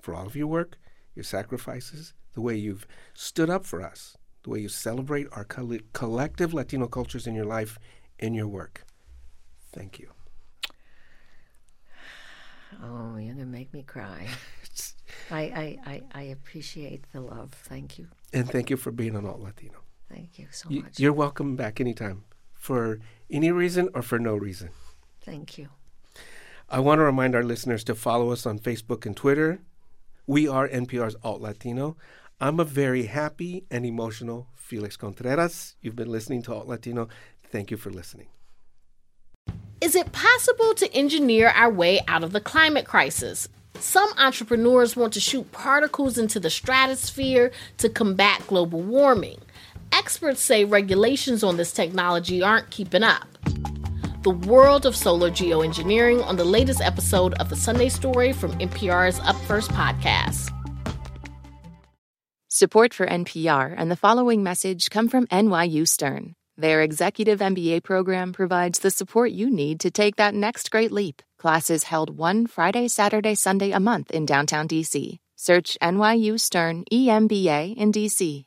for 0.00 0.14
all 0.14 0.26
of 0.26 0.34
your 0.34 0.46
work, 0.46 0.78
your 1.14 1.22
sacrifices, 1.22 2.14
the 2.32 2.40
way 2.40 2.56
you've 2.56 2.86
stood 3.12 3.50
up 3.50 3.66
for 3.66 3.82
us, 3.82 4.16
the 4.42 4.50
way 4.50 4.60
you 4.60 4.68
celebrate 4.68 5.26
our 5.32 5.44
coll- 5.44 5.78
collective 5.92 6.54
Latino 6.54 6.86
cultures 6.86 7.26
in 7.26 7.34
your 7.34 7.44
life 7.44 7.78
and 8.18 8.34
your 8.34 8.48
work. 8.48 8.84
Thank 9.72 9.98
you. 9.98 10.10
Oh, 12.82 13.16
you're 13.16 13.34
gonna 13.34 13.46
make 13.46 13.72
me 13.72 13.82
cry. 13.82 14.28
I, 15.30 15.40
I, 15.40 15.78
I, 15.86 16.02
I, 16.14 16.22
appreciate 16.24 17.04
the 17.12 17.20
love. 17.20 17.52
Thank 17.52 17.98
you. 17.98 18.08
And 18.32 18.48
thank 18.50 18.70
you 18.70 18.76
for 18.76 18.90
being 18.90 19.16
on 19.16 19.24
Alt 19.24 19.40
Latino. 19.40 19.85
Thank 20.10 20.38
you 20.38 20.46
so 20.50 20.68
much. 20.70 20.98
You're 20.98 21.12
welcome 21.12 21.56
back 21.56 21.80
anytime 21.80 22.24
for 22.54 23.00
any 23.30 23.50
reason 23.50 23.88
or 23.94 24.02
for 24.02 24.18
no 24.18 24.36
reason. 24.36 24.70
Thank 25.22 25.58
you. 25.58 25.68
I 26.68 26.80
want 26.80 26.98
to 26.98 27.04
remind 27.04 27.34
our 27.34 27.44
listeners 27.44 27.84
to 27.84 27.94
follow 27.94 28.30
us 28.30 28.46
on 28.46 28.58
Facebook 28.58 29.06
and 29.06 29.16
Twitter 29.16 29.60
we 30.26 30.48
are 30.48 30.68
NPR's 30.68 31.14
Alt 31.22 31.40
Latino. 31.40 31.96
I'm 32.40 32.58
a 32.58 32.64
very 32.64 33.04
happy 33.06 33.64
and 33.70 33.86
emotional 33.86 34.48
Felix 34.56 34.96
Contreras. 34.96 35.76
You've 35.80 35.94
been 35.94 36.10
listening 36.10 36.42
to 36.42 36.54
Alt 36.54 36.66
Latino. 36.66 37.08
Thank 37.44 37.70
you 37.70 37.76
for 37.76 37.90
listening. 37.90 38.26
Is 39.80 39.94
it 39.94 40.10
possible 40.10 40.74
to 40.74 40.92
engineer 40.92 41.48
our 41.50 41.70
way 41.70 42.00
out 42.08 42.24
of 42.24 42.32
the 42.32 42.40
climate 42.40 42.86
crisis? 42.86 43.48
Some 43.78 44.10
entrepreneurs 44.18 44.96
want 44.96 45.12
to 45.12 45.20
shoot 45.20 45.52
particles 45.52 46.18
into 46.18 46.40
the 46.40 46.50
stratosphere 46.50 47.52
to 47.78 47.88
combat 47.88 48.42
global 48.48 48.80
warming. 48.80 49.38
Experts 50.06 50.40
say 50.40 50.64
regulations 50.64 51.42
on 51.42 51.56
this 51.56 51.72
technology 51.72 52.40
aren't 52.40 52.70
keeping 52.70 53.02
up 53.02 53.26
the 54.22 54.30
world 54.30 54.86
of 54.86 54.94
solar 54.94 55.32
geoengineering 55.32 56.24
on 56.24 56.36
the 56.36 56.44
latest 56.44 56.80
episode 56.80 57.34
of 57.40 57.48
The 57.48 57.56
Sunday 57.56 57.88
Story 57.88 58.32
from 58.32 58.52
NPR's 58.60 59.18
Up 59.24 59.34
First 59.48 59.72
podcast. 59.72 60.52
Support 62.46 62.94
for 62.94 63.04
NPR 63.08 63.74
and 63.76 63.90
the 63.90 63.96
following 63.96 64.44
message 64.44 64.90
come 64.90 65.08
from 65.08 65.26
NYU 65.26 65.88
Stern. 65.88 66.36
Their 66.56 66.82
executive 66.82 67.40
MBA 67.40 67.82
program 67.82 68.32
provides 68.32 68.78
the 68.78 68.92
support 68.92 69.32
you 69.32 69.50
need 69.50 69.80
to 69.80 69.90
take 69.90 70.14
that 70.16 70.36
next 70.36 70.70
great 70.70 70.92
leap. 70.92 71.20
Classes 71.36 71.82
held 71.82 72.16
one 72.16 72.46
Friday, 72.46 72.86
Saturday, 72.86 73.34
Sunday 73.34 73.72
a 73.72 73.80
month 73.80 74.12
in 74.12 74.24
downtown 74.24 74.68
DC. 74.68 75.18
Search 75.34 75.76
NYU 75.82 76.38
Stern 76.38 76.84
EMBA 76.92 77.76
in 77.76 77.90
DC. 77.90 78.46